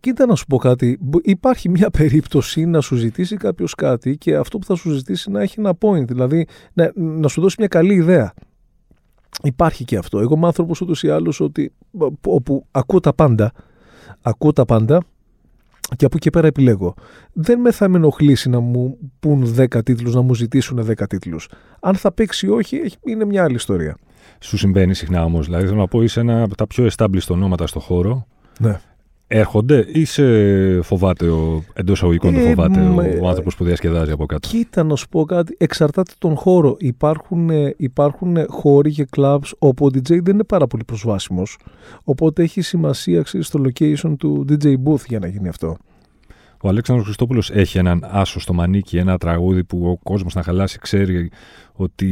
Κοίτα 0.00 0.26
να 0.26 0.34
σου 0.34 0.46
πω 0.46 0.56
κάτι. 0.56 0.98
Υπάρχει 1.22 1.68
μια 1.68 1.90
περίπτωση 1.98 2.64
να 2.64 2.80
σου 2.80 2.96
ζητήσει 2.96 3.36
κάποιος 3.36 3.74
κάτι 3.74 4.16
και 4.16 4.36
αυτό 4.36 4.58
που 4.58 4.66
θα 4.66 4.74
σου 4.74 4.90
ζητήσει 4.90 5.30
να 5.30 5.40
έχει 5.40 5.54
ένα 5.58 5.72
point. 5.80 6.06
Δηλαδή 6.06 6.46
να, 6.72 6.92
να 6.94 7.28
σου 7.28 7.40
δώσει 7.40 7.56
μια 7.58 7.68
καλή 7.68 7.94
ιδέα. 7.94 8.32
Υπάρχει 9.42 9.84
και 9.84 9.96
αυτό. 9.96 10.18
Εγώ 10.18 10.34
είμαι 10.36 10.46
άνθρωπος 10.46 10.80
ούτως 10.80 11.02
ή 11.02 11.10
άλλως 11.10 11.40
ότι 11.40 11.72
όπου 12.26 12.66
ακούω 12.70 13.00
τα 13.00 13.12
πάντα. 13.14 13.52
Ακούω 14.22 14.52
τα 14.52 14.64
πάντα 14.64 15.02
και 15.96 16.04
από 16.04 16.16
εκεί 16.16 16.30
πέρα 16.30 16.46
επιλέγω. 16.46 16.94
Δεν 17.32 17.60
με 17.60 17.72
θα 17.72 17.88
με 17.88 17.96
ενοχλήσει 17.96 18.48
να 18.48 18.60
μου 18.60 18.98
πούν 19.20 19.54
10 19.58 19.84
τίτλους, 19.84 20.14
να 20.14 20.20
μου 20.20 20.34
ζητήσουν 20.34 20.86
10 20.90 21.06
τίτλους. 21.08 21.48
Αν 21.80 21.94
θα 21.94 22.12
παίξει 22.12 22.46
ή 22.46 22.48
όχι, 22.48 22.80
είναι 23.04 23.24
μια 23.24 23.44
άλλη 23.44 23.54
ιστορία. 23.54 23.96
Σου 24.40 24.56
συμβαίνει 24.56 24.94
συχνά 24.94 25.24
όμως. 25.24 25.46
Δηλαδή, 25.46 25.66
θέλω 25.66 25.78
να 25.78 25.88
πω, 25.88 26.02
είσαι 26.02 26.20
ένα 26.20 26.42
από 26.42 26.54
τα 26.54 26.66
πιο 26.66 26.88
established 26.96 27.28
ονόματα 27.28 27.66
στο 27.66 27.80
χώρο. 27.80 28.26
Ναι 28.58 28.80
έρχονται 29.32 29.86
ή 29.92 30.04
σε 30.04 30.22
φοβάται 30.82 31.28
ο 31.28 31.64
εντός 31.72 32.02
αγωγικών 32.02 32.34
το 32.34 32.40
ε, 32.40 32.48
φοβάται 32.48 32.80
ο, 32.80 33.24
ο 33.24 33.28
άνθρωπος 33.28 33.56
που 33.56 33.64
διασκεδάζει 33.64 34.10
από 34.10 34.26
κάτω; 34.26 34.48
Κοίτα 34.48 34.82
να 34.82 34.96
σου 34.96 35.08
πω 35.08 35.24
κάτι. 35.24 35.56
Εξαρτάται 35.58 36.12
τον 36.18 36.36
χώρο. 36.36 36.76
Υπάρχουν, 36.78 37.50
ε, 37.50 37.74
υπάρχουν 37.76 38.36
χώροι 38.48 38.92
και 38.92 39.06
clubs 39.16 39.50
όπου 39.58 39.86
ο 39.86 39.88
DJ 39.88 40.22
δεν 40.22 40.34
είναι 40.34 40.44
πάρα 40.44 40.66
πολύ 40.66 40.84
προσβάσιμος. 40.84 41.58
Οπότε 42.04 42.42
έχει 42.42 42.60
σημασία 42.60 43.22
ξέρεις, 43.22 43.46
στο 43.46 43.62
location 43.64 44.14
του 44.18 44.44
DJ 44.48 44.66
booth 44.66 45.04
για 45.08 45.18
να 45.18 45.26
γίνει 45.26 45.48
αυτό. 45.48 45.76
Ο 46.62 46.68
Αλέξανδρος 46.68 47.06
Χριστόπουλος 47.06 47.50
έχει 47.50 47.78
έναν 47.78 48.06
άσο 48.10 48.40
στο 48.40 48.52
μανίκι, 48.52 48.96
ένα 48.96 49.18
τραγούδι 49.18 49.64
που 49.64 49.90
ο 49.90 49.98
κόσμος 50.02 50.34
να 50.34 50.42
χαλάσει 50.42 50.78
ξέρει 50.78 51.30
ότι 51.72 52.06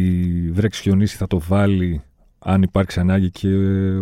βρέξει 0.52 0.82
χιονίσει 0.82 1.16
θα 1.16 1.26
το 1.26 1.40
βάλει 1.48 2.02
αν 2.48 2.62
υπάρξει 2.62 3.00
ανάγκη 3.00 3.30
και 3.30 3.48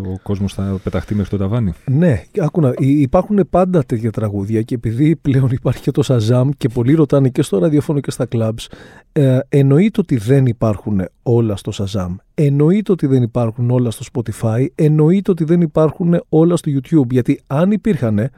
ο 0.06 0.18
κόσμος 0.22 0.54
θα 0.54 0.80
πεταχτεί 0.82 1.14
μέχρι 1.14 1.30
το 1.30 1.36
ταβάνι. 1.36 1.72
Ναι, 1.84 2.22
άκουνα, 2.40 2.74
υπάρχουν 2.78 3.46
πάντα 3.50 3.84
τέτοια 3.84 4.10
τραγούδια 4.10 4.62
και 4.62 4.74
επειδή 4.74 5.16
πλέον 5.16 5.48
υπάρχει 5.50 5.82
και 5.82 5.90
το 5.90 6.02
Shazam 6.06 6.48
και 6.56 6.68
πολλοί 6.68 6.94
ρωτάνε 6.94 7.28
και 7.28 7.42
στο 7.42 7.58
ραδιόφωνο 7.58 8.00
και 8.00 8.10
στα 8.10 8.26
clubs, 8.32 8.66
ε, 9.12 9.38
εννοείται 9.48 10.00
ότι 10.00 10.16
δεν 10.16 10.46
υπάρχουν 10.46 11.08
όλα 11.22 11.56
στο 11.56 11.72
Shazam, 11.74 12.16
εννοείται 12.34 12.92
ότι 12.92 13.06
δεν 13.06 13.22
υπάρχουν 13.22 13.70
όλα 13.70 13.90
στο 13.90 14.04
Spotify, 14.12 14.66
εννοείται 14.74 15.30
ότι 15.30 15.44
δεν 15.44 15.60
υπάρχουν 15.60 16.20
όλα 16.28 16.56
στο 16.56 16.72
YouTube, 16.74 17.10
γιατί 17.10 17.40
αν 17.46 17.70
υπήρχαν, 17.70 18.30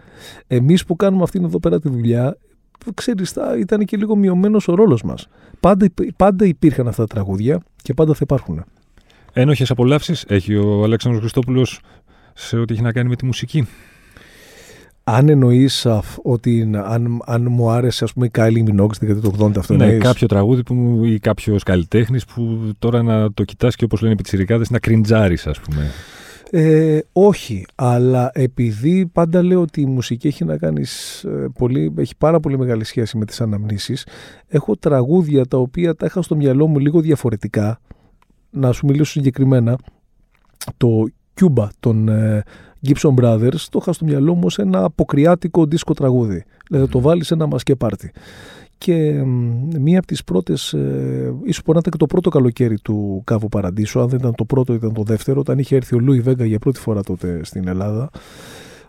εμείς 0.47 0.85
που 0.85 0.97
κάνουμε 0.97 1.23
αυτήν 1.23 1.45
εδώ 1.45 1.61
πέρα 1.61 1.81
τη 1.81 1.89
δουλειά, 1.89 2.37
ξέρεις, 2.95 3.31
θα 3.31 3.57
ήταν 3.59 3.85
και 3.85 3.97
λίγο 3.97 4.17
μειωμένος 4.17 4.69
ο 4.69 4.75
ρόλος 4.75 5.03
μας. 5.03 5.29
Πάντα, 5.61 5.87
πάντα 6.17 6.45
υπήρχαν 6.45 6.89
αυτά 6.89 7.07
τα 7.07 7.15
τραγούδια 7.15 7.61
και 7.83 7.95
πάντα 7.95 8.13
θα 8.13 8.21
υπάρχουν. 8.23 8.65
Ένοχες 9.41 9.71
απολαύσεις 9.71 10.25
έχει 10.29 10.55
ο 10.55 10.83
Αλέξανδρος 10.85 11.21
Χριστόπουλος 11.21 11.81
σε 12.35 12.59
ό,τι 12.59 12.73
έχει 12.73 12.83
να 12.83 12.93
κάνει 12.93 13.09
με 13.09 13.17
τη 13.17 13.25
μουσική. 13.25 13.69
Αν 15.05 15.29
εννοείς 15.29 15.87
ότι 16.23 16.71
αν, 16.85 17.23
αν 17.25 17.47
μου 17.51 17.71
άρεσε 17.71 18.05
ας 18.05 18.13
πούμε 18.13 18.27
η 18.27 18.31
Kylie 18.35 18.69
Minogue 18.69 18.95
στην 18.95 19.09
δεκαετία 19.09 19.31
του 19.31 19.45
80 19.45 19.57
αυτό 19.57 19.75
Ναι, 19.75 19.97
κάποιο 19.97 20.27
τραγούδι 20.27 20.63
που, 20.63 21.05
ή 21.05 21.19
κάποιος 21.19 21.63
καλλιτέχνης 21.63 22.25
που 22.25 22.73
τώρα 22.79 23.03
να 23.03 23.33
το 23.33 23.45
κοιτάς 23.45 23.77
και 23.77 23.85
όπως 23.85 24.01
λένε 24.01 24.13
οι 24.13 24.17
πιτσιρικάδες 24.17 24.71
να 24.71 24.79
κριντζάρεις, 24.79 25.47
ας 25.47 25.61
πούμε. 25.61 25.91
Ε, 26.51 26.99
όχι, 27.13 27.67
αλλά 27.75 28.31
επειδή 28.35 29.07
πάντα 29.07 29.43
λέω 29.43 29.61
ότι 29.61 29.81
η 29.81 29.87
μουσική 29.87 30.27
έχει 30.27 30.45
να 30.45 30.57
κάνει 30.57 30.85
πολύ, 31.59 31.95
έχει 31.99 32.17
πάρα 32.19 32.41
πολύ 32.41 32.59
μεγάλη 32.59 32.85
σχέση 32.85 33.17
με 33.17 33.25
τις 33.25 33.41
αναμνήσεις, 33.41 34.07
έχω 34.49 34.77
τραγούδια 34.77 35.47
τα 35.47 35.59
οποία 35.59 35.95
τα 35.95 36.07
είχα 36.07 36.23
στο 36.23 36.37
μυαλό 36.37 36.67
μου 36.67 36.79
λίγο 36.79 37.01
διαφορετικά. 37.01 37.81
Να 38.51 38.73
σου 38.73 38.87
μιλήσω 38.87 39.11
συγκεκριμένα, 39.11 39.79
το 40.77 41.05
Cuba 41.41 41.69
των 41.81 42.09
ε, 42.09 42.43
Gibson 42.87 43.15
Brothers 43.15 43.61
το 43.71 43.79
είχα 43.81 43.93
στο 43.93 44.05
μυαλό 44.05 44.35
μου 44.35 44.51
σε 44.51 44.63
ένα 44.63 44.85
αποκριάτικο 44.85 45.67
δίσκο 45.67 45.95
τραγούδι. 45.95 46.45
Δηλαδή 46.69 46.89
το 46.89 47.01
βάλεις 47.01 47.27
σε 47.27 47.35
ένα 47.35 47.47
μασκέ 47.47 47.77
πάρτι. 47.77 48.13
Και 48.79 49.23
μία 49.81 49.99
από 49.99 50.07
τις 50.07 50.25
πρώτες, 50.25 50.73
ε, 50.73 51.35
ίσως 51.45 51.63
μπορεί 51.65 51.73
να 51.73 51.79
ήταν 51.79 51.93
και 51.93 51.97
το 51.99 52.07
πρώτο 52.07 52.31
καλοκαίρι 52.31 52.79
του 52.79 53.23
Κάβου 53.25 53.49
Παραντήσου, 53.49 54.01
αν 54.01 54.09
δεν 54.09 54.19
ήταν 54.19 54.35
το 54.35 54.45
πρώτο 54.45 54.75
ήταν 54.75 54.93
το 54.93 55.03
δεύτερο, 55.03 55.41
όταν 55.41 55.59
είχε 55.59 55.77
έρθει 55.77 55.95
ο 55.95 55.99
Λούι 55.99 56.21
Βέγκα 56.21 56.45
για 56.45 56.59
πρώτη 56.59 56.79
φορά 56.79 57.03
τότε 57.03 57.41
στην 57.45 57.69
Ελλάδα, 57.69 58.11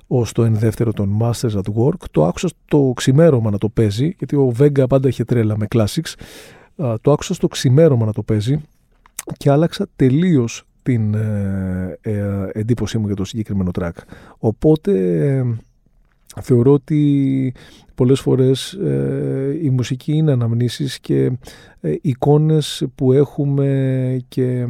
ως 0.08 0.32
το 0.32 0.44
ενδεύτερο 0.44 0.94
των 0.94 1.18
Masters 1.22 1.52
at 1.52 1.74
Work. 1.76 2.04
Το 2.12 2.26
άκουσα 2.26 2.50
το 2.66 2.92
ξημέρωμα 2.96 3.50
να 3.50 3.58
το 3.58 3.70
παίζει, 3.70 4.16
γιατί 4.18 4.36
ο 4.36 4.50
Βέγκα 4.50 4.88
πάντα 4.88 5.08
είχε 5.08 5.24
τρέλα 5.24 5.58
με 5.58 5.66
classics. 5.76 6.14
Το 7.02 7.12
άκουσα 7.12 7.34
στο 7.34 7.48
ξημέρωμα 7.48 8.06
να 8.06 8.14
το 8.14 8.24
παίζει 8.24 8.62
και 9.38 9.52
άλλαξα 9.52 9.88
τελείως 9.96 10.64
την 10.84 11.14
ε, 11.14 11.98
ε, 12.02 12.50
εντύπωσή 12.52 12.98
μου 12.98 13.06
για 13.06 13.16
το 13.16 13.26
συγκεκριμένο 13.26 13.72
track. 13.80 13.92
Οπότε 14.38 14.94
θεωρώ 16.42 16.74
ότι 16.74 17.54
πολλές 17.96 18.20
φορές 18.20 18.74
ε, 18.74 19.60
η 19.62 19.70
μουσική 19.70 20.14
είναι 20.14 20.32
αναμνήσεις 20.32 21.00
και 21.00 21.32
ε, 21.82 21.96
εικόνες 22.02 22.86
που 22.96 23.14
έχουμε 23.14 24.20
και 24.28 24.68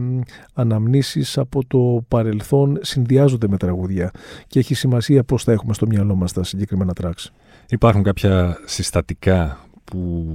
αναμνήσεις 0.53 1.37
από 1.37 1.65
το 1.67 2.05
παρελθόν 2.07 2.77
συνδυάζονται 2.81 3.47
με 3.47 3.57
τραγούδια 3.57 4.11
και 4.47 4.59
έχει 4.59 4.73
σημασία 4.73 5.23
πώς 5.23 5.43
θα 5.43 5.51
έχουμε 5.51 5.73
στο 5.73 5.85
μυαλό 5.87 6.15
μας 6.15 6.33
τα 6.33 6.43
συγκεκριμένα 6.43 6.93
tracks. 7.01 7.25
Υπάρχουν 7.69 8.03
κάποια 8.03 8.57
συστατικά 8.65 9.67
που 9.83 10.27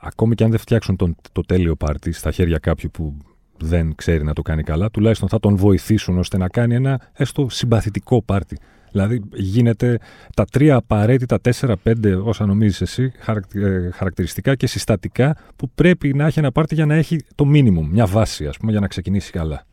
ακόμη 0.00 0.34
και 0.34 0.44
αν 0.44 0.50
δεν 0.50 0.58
φτιάξουν 0.58 0.96
τον, 0.96 1.16
το 1.32 1.40
τέλειο 1.40 1.76
πάρτι 1.76 2.12
στα 2.12 2.30
χέρια 2.30 2.58
κάποιου 2.58 2.90
που 2.92 3.16
δεν 3.62 3.94
ξέρει 3.94 4.24
να 4.24 4.32
το 4.32 4.42
κάνει 4.42 4.62
καλά, 4.62 4.90
τουλάχιστον 4.90 5.28
θα 5.28 5.40
τον 5.40 5.56
βοηθήσουν 5.56 6.18
ώστε 6.18 6.38
να 6.38 6.48
κάνει 6.48 6.74
ένα 6.74 7.00
έστω 7.12 7.46
συμπαθητικό 7.50 8.22
πάρτι. 8.22 8.58
Δηλαδή 8.92 9.22
γίνεται 9.34 9.98
τα 10.34 10.44
τρία 10.44 10.76
απαραίτητα, 10.76 11.40
τέσσερα-πέντε 11.40 12.14
όσα 12.14 12.46
νομίζεις 12.46 12.80
εσύ, 12.80 13.12
ε, 13.52 13.90
χαρακτηριστικά 13.90 14.54
και 14.54 14.66
συστατικά 14.66 15.36
που 15.56 15.70
πρέπει 15.74 16.14
να 16.14 16.26
έχει 16.26 16.38
ένα 16.38 16.52
πάρτι 16.52 16.74
για 16.74 16.86
να 16.86 16.94
έχει 16.94 17.18
το 17.34 17.44
μίνιμουμ, 17.44 17.88
μια 17.90 18.06
βάση 18.06 18.46
ας 18.46 18.56
πούμε, 18.56 18.70
για 18.70 18.80
να 18.80 18.86
ξεκινήσει 18.86 19.30
καλά. 19.30 19.66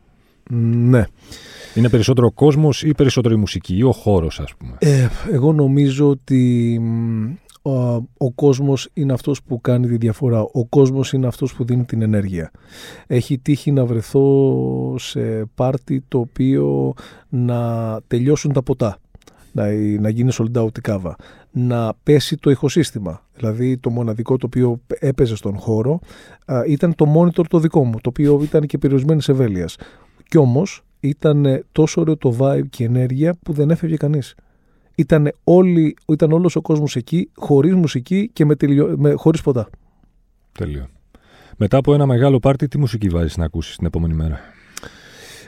Ναι. 0.50 1.04
Είναι 1.74 1.88
περισσότερο 1.88 2.26
ο 2.26 2.32
κόσμος 2.32 2.82
ή 2.82 2.94
περισσότερο 2.94 3.34
η 3.34 3.38
μουσική 3.38 3.76
ή 3.76 3.82
ο 3.82 3.92
χώρος 3.92 4.40
ας 4.40 4.54
πούμε; 4.58 4.76
Ε, 4.78 5.08
εγώ 5.32 5.52
νομίζω 5.52 6.08
ότι 6.08 6.80
ο, 7.62 7.70
ο 8.16 8.32
κόσμος 8.34 8.88
είναι 8.92 9.12
αυτός 9.12 9.42
που 9.42 9.60
κάνει 9.60 9.86
τη 9.86 9.96
διαφορά. 9.96 10.40
Ο 10.40 10.66
κόσμος 10.66 11.12
είναι 11.12 11.26
αυτός 11.26 11.54
που 11.54 11.64
δίνει 11.64 11.84
την 11.84 12.02
ενέργεια. 12.02 12.50
Έχει 13.06 13.38
τύχει 13.38 13.72
να 13.72 13.84
βρεθώ 13.86 14.94
σε 14.98 15.44
πάρτι 15.54 16.04
το 16.08 16.18
οποίο 16.18 16.94
να 17.28 18.00
τελειώσουν 18.06 18.52
τα 18.52 18.62
ποτά 18.62 18.98
να, 19.52 19.72
να 20.00 20.08
γίνει 20.08 20.30
sold 20.32 20.62
out 20.62 20.78
η 20.78 20.80
κάβα, 20.80 21.16
να 21.50 21.94
πέσει 22.02 22.36
το 22.36 22.50
ηχοσύστημα. 22.50 23.22
Δηλαδή 23.36 23.78
το 23.78 23.90
μοναδικό 23.90 24.36
το 24.36 24.46
οποίο 24.46 24.80
έπαιζε 24.88 25.36
στον 25.36 25.56
χώρο 25.56 25.98
ήταν 26.66 26.94
το 26.94 27.06
monitor 27.16 27.44
το 27.48 27.58
δικό 27.58 27.84
μου, 27.84 28.00
το 28.00 28.08
οποίο 28.08 28.40
ήταν 28.42 28.66
και 28.66 28.78
περιορισμένης 28.78 29.28
ευέλειας. 29.28 29.76
Κι 30.28 30.38
όμως 30.38 30.84
ήταν 31.00 31.64
τόσο 31.72 32.00
ωραίο 32.00 32.16
το 32.16 32.36
vibe 32.38 32.68
και 32.70 32.82
η 32.82 32.86
ενέργεια 32.86 33.34
που 33.42 33.52
δεν 33.52 33.70
έφευγε 33.70 33.96
κανείς. 33.96 34.34
Ήταν, 35.00 35.32
όλοι, 35.44 35.96
ήταν 36.08 36.32
όλος 36.32 36.56
ο 36.56 36.60
κόσμος 36.60 36.96
εκεί, 36.96 37.30
χωρίς 37.36 37.74
μουσική 37.74 38.30
και 38.32 38.44
με, 38.44 38.54
με, 38.96 39.12
χωρίς 39.12 39.40
ποτά. 39.42 39.68
Τέλειο. 40.52 40.88
Μετά 41.56 41.76
από 41.76 41.94
ένα 41.94 42.06
μεγάλο 42.06 42.38
πάρτι, 42.38 42.68
τι 42.68 42.78
μουσική 42.78 43.08
βάζεις 43.08 43.36
να 43.36 43.44
ακούσεις 43.44 43.76
την 43.76 43.86
επόμενη 43.86 44.14
μέρα; 44.14 44.40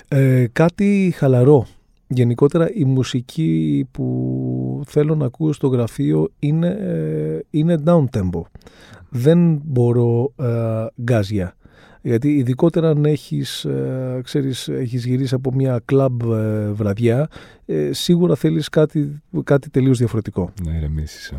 Ε, 0.08 0.46
κάτι 0.52 1.12
χαλαρό. 1.16 1.66
Γενικότερα 2.06 2.70
η 2.74 2.84
μουσική 2.84 3.88
που 3.90 4.82
θέλω 4.86 5.14
να 5.14 5.24
ακούω 5.24 5.52
στο 5.52 5.66
γραφείο 5.66 6.28
είναι, 6.38 6.68
ε, 6.68 7.38
είναι 7.50 7.82
down 7.86 8.04
tempo. 8.04 8.42
Δεν 9.08 9.60
μπορώ 9.64 10.32
ε, 10.36 10.86
γκάζια. 11.02 11.56
Γιατί 12.02 12.28
ειδικότερα 12.28 12.88
αν 12.88 13.04
έχεις, 13.04 13.64
ε, 13.64 14.20
ξέρεις, 14.24 14.68
έχεις 14.68 15.04
γυρίσει 15.04 15.34
από 15.34 15.52
μια 15.52 15.80
κλαμπ 15.84 16.22
ε, 16.22 16.70
βραδιά, 16.72 17.28
ε, 17.66 17.92
σίγουρα 17.92 18.34
θέλεις 18.34 18.68
κάτι, 18.68 19.22
κάτι 19.44 19.70
τελείως 19.70 19.98
διαφορετικό. 19.98 20.52
Να 20.64 20.76
ηρεμήσεις 20.76 21.32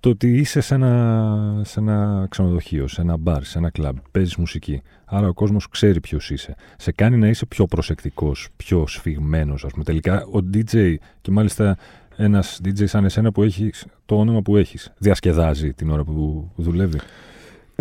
το 0.00 0.08
ότι 0.08 0.38
είσαι 0.38 0.60
σε 0.60 0.74
ένα, 0.74 1.62
σε 1.64 1.80
ένα 1.80 2.26
ξενοδοχείο, 2.30 2.88
σε 2.88 3.00
ένα 3.00 3.16
μπαρ, 3.16 3.44
σε 3.44 3.58
ένα 3.58 3.70
κλαμπ, 3.70 3.96
παίζεις 4.10 4.36
μουσική. 4.36 4.82
Άρα 5.04 5.28
ο 5.28 5.32
κόσμος 5.32 5.68
ξέρει 5.68 6.00
ποιος 6.00 6.30
είσαι. 6.30 6.54
Σε 6.76 6.92
κάνει 6.92 7.16
να 7.16 7.28
είσαι 7.28 7.46
πιο 7.46 7.66
προσεκτικός, 7.66 8.48
πιο 8.56 8.86
σφιγμένος, 8.86 9.64
ας 9.64 9.72
πούμε. 9.72 9.84
Τελικά 9.84 10.24
ο 10.24 10.38
DJ 10.54 10.94
και 11.20 11.30
μάλιστα 11.30 11.76
ένας 12.16 12.60
DJ 12.64 12.86
σαν 12.86 13.04
εσένα 13.04 13.32
που 13.32 13.42
έχεις 13.42 13.86
το 14.06 14.18
όνομα 14.18 14.42
που 14.42 14.56
έχεις, 14.56 14.92
διασκεδάζει 14.98 15.72
την 15.72 15.90
ώρα 15.90 16.04
που 16.04 16.50
δουλεύει. 16.56 16.98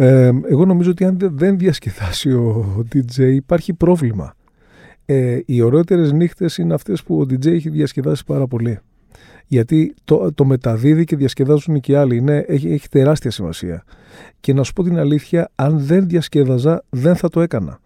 Ε, 0.02 0.32
εγώ 0.50 0.66
νομίζω 0.66 0.92
ότι 0.92 1.06
αν 1.06 1.18
δεν 1.20 1.58
διασκεδάσει 1.58 2.32
ο 2.32 2.84
DJ 2.94 3.20
υπάρχει 3.20 3.74
πρόβλημα. 3.74 4.34
Ε, 5.06 5.40
οι 5.46 5.62
ωραιότερες 5.62 6.12
νύχτες 6.12 6.58
είναι 6.58 6.74
αυτές 6.74 7.04
που 7.04 7.20
ο 7.20 7.22
DJ 7.22 7.46
έχει 7.46 7.70
διασκεδάσει 7.70 8.26
πάρα 8.26 8.48
πολύ 8.48 8.80
γιατί 9.50 9.94
το, 10.06 10.34
το 10.34 10.46
μεταδίδει 10.46 11.04
και 11.04 11.16
διασκεδάζουν 11.16 11.80
και 11.80 11.92
οι 11.92 11.96
άλλοι. 11.96 12.18
Είναι, 12.18 12.46
έχει, 12.48 12.72
έχει 12.72 12.90
τεράστια 12.90 13.32
σημασία. 13.32 13.84
Και 14.40 14.54
να 14.54 14.64
σου 14.64 14.74
πω 14.74 14.84
την 14.84 14.98
αλήθεια, 14.98 15.52
αν 15.56 15.80
δεν 15.80 16.08
διασκέδαζα, 16.08 16.84
δεν 16.90 17.16
θα 17.16 17.30
το 17.30 17.42
έκανα. 17.42 17.80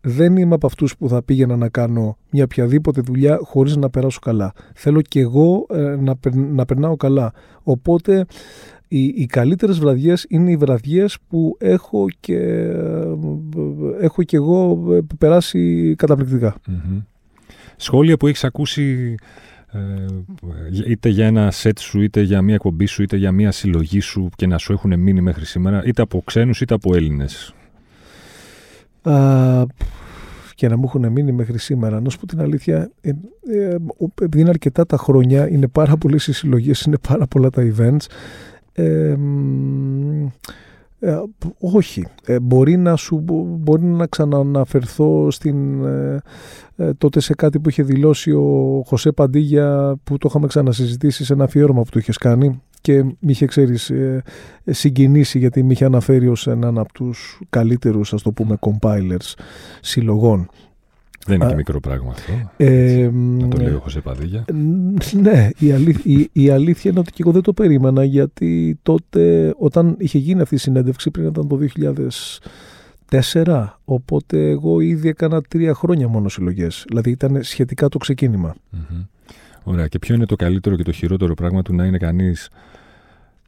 Δεν 0.00 0.36
είμαι 0.36 0.54
από 0.54 0.66
αυτούς 0.66 0.96
που 0.96 1.08
θα 1.08 1.22
πήγαινα 1.22 1.56
να 1.56 1.68
κάνω 1.68 2.16
μια 2.30 2.44
οποιαδήποτε 2.44 3.00
δουλειά 3.00 3.38
χωρίς 3.42 3.76
να 3.76 3.90
περάσω 3.90 4.18
καλά. 4.22 4.52
Θέλω 4.74 5.00
και 5.00 5.20
εγώ 5.20 5.66
ε, 5.70 5.96
να, 5.96 6.14
να 6.34 6.64
περνάω 6.64 6.96
καλά. 6.96 7.32
Οπότε 7.62 8.26
οι, 8.96 9.12
οι 9.16 9.26
καλύτερες 9.26 9.78
βραδιές 9.78 10.26
είναι 10.28 10.50
οι 10.50 10.56
βραδιές 10.56 11.18
που 11.28 11.56
έχω 11.60 12.06
και, 12.20 12.36
ε, 12.36 13.04
έχω 14.00 14.22
και 14.22 14.36
εγώ 14.36 14.86
ε, 14.94 15.00
περάσει 15.18 15.94
Σχόλια 17.76 18.16
που 18.16 18.26
έχεις 18.26 18.44
ακούσει 18.44 19.14
ε, 19.72 19.80
είτε 20.86 21.08
για 21.08 21.26
ένα 21.26 21.50
σετ 21.50 21.78
σου, 21.78 22.00
είτε 22.00 22.20
για 22.20 22.42
μια 22.42 22.54
εκπομπή 22.54 22.86
σου, 22.86 23.02
είτε 23.02 23.16
για 23.16 23.32
μια 23.32 23.50
συλλογή 23.50 24.00
σου 24.00 24.30
και 24.36 24.46
να 24.46 24.58
σου 24.58 24.72
έχουν 24.72 24.98
μείνει 24.98 25.20
μέχρι 25.20 25.44
σήμερα, 25.44 25.82
είτε 25.84 26.02
από 26.02 26.22
ξένους 26.24 26.60
είτε 26.60 26.74
από 26.74 26.94
Έλληνες; 26.94 27.54
και 30.54 30.68
να 30.68 30.76
μου 30.76 30.82
έχουν 30.84 31.12
μείνει 31.12 31.32
μέχρι 31.32 31.58
σήμερα. 31.58 32.00
Να 32.00 32.10
σου 32.10 32.18
πω 32.18 32.26
την 32.26 32.40
αλήθεια, 32.40 32.90
ε, 33.00 33.10
ε, 33.50 33.76
επειδή 34.22 34.40
είναι 34.40 34.50
αρκετά 34.50 34.86
τα 34.86 34.96
χρόνια, 34.96 35.48
είναι 35.48 35.68
πάρα 35.68 35.96
πολλές 35.96 36.26
οι 36.26 36.32
συλλογές, 36.32 36.82
είναι 36.82 36.98
πάρα 37.08 37.26
πολλά 37.26 37.50
τα 37.50 37.72
events. 37.76 38.06
Ε, 38.74 39.16
ε, 41.00 41.22
όχι. 41.60 42.06
Ε, 42.26 42.40
μπορεί, 42.40 42.76
να 42.76 42.96
σου, 42.96 43.24
μπορεί 43.58 43.84
να 43.84 44.06
ξαναναφερθώ 44.06 45.30
στην, 45.30 45.84
ε, 45.84 46.22
τότε 46.98 47.20
σε 47.20 47.34
κάτι 47.34 47.60
που 47.60 47.68
είχε 47.68 47.82
δηλώσει 47.82 48.30
ο 48.30 48.82
Χωσέ 48.86 49.12
Παντίγια 49.12 49.96
που 50.04 50.18
το 50.18 50.26
είχαμε 50.30 50.46
ξανασυζητήσει 50.46 51.24
σε 51.24 51.32
ένα 51.32 51.44
αφιέρωμα 51.44 51.82
που 51.82 51.90
του 51.90 51.98
είχες 51.98 52.18
κάνει 52.18 52.62
και 52.80 53.02
με 53.02 53.14
είχε, 53.18 53.46
ξέρεις, 53.46 53.92
συγκινήσει 54.64 55.38
γιατί 55.38 55.62
με 55.62 55.72
είχε 55.72 55.84
αναφέρει 55.84 56.28
ως 56.28 56.46
έναν 56.46 56.78
από 56.78 56.92
τους 56.92 57.40
καλύτερους, 57.50 58.12
ας 58.12 58.22
το 58.22 58.32
πούμε, 58.32 58.58
compilers 58.60 59.34
συλλογών. 59.80 60.48
Δεν 61.26 61.36
είναι 61.36 61.46
και 61.46 61.54
μικρό 61.54 61.80
πράγμα 61.80 62.10
αυτό. 62.10 62.32
Ε, 62.56 63.10
να 63.12 63.48
το 63.48 63.56
λέω 63.62 63.82
σε 63.86 64.00
παδίγια. 64.00 64.44
Ναι, 65.12 65.48
η, 65.58 65.68
η, 66.02 66.28
η, 66.32 66.50
αλήθεια 66.50 66.90
είναι 66.90 67.00
ότι 67.00 67.10
και 67.10 67.22
εγώ 67.22 67.32
δεν 67.32 67.42
το 67.42 67.52
περίμενα 67.52 68.04
γιατί 68.04 68.78
τότε 68.82 69.54
όταν 69.58 69.94
είχε 69.98 70.18
γίνει 70.18 70.40
αυτή 70.40 70.54
η 70.54 70.58
συνέντευξη 70.58 71.10
πριν 71.10 71.26
ήταν 71.26 71.48
το 71.48 71.58
2004 73.10 73.66
οπότε 73.84 74.50
εγώ 74.50 74.80
ήδη 74.80 75.08
έκανα 75.08 75.42
τρία 75.42 75.74
χρόνια 75.74 76.08
μόνο 76.08 76.28
συλλογές. 76.28 76.84
Δηλαδή 76.88 77.10
ήταν 77.10 77.42
σχετικά 77.42 77.88
το 77.88 77.98
ξεκίνημα. 77.98 78.54
Mm-hmm. 78.54 79.06
Ωραία. 79.64 79.88
Και 79.88 79.98
ποιο 79.98 80.14
είναι 80.14 80.26
το 80.26 80.36
καλύτερο 80.36 80.76
και 80.76 80.82
το 80.82 80.92
χειρότερο 80.92 81.34
πράγμα 81.34 81.62
του 81.62 81.74
να 81.74 81.84
είναι 81.84 81.98
κανείς 81.98 82.48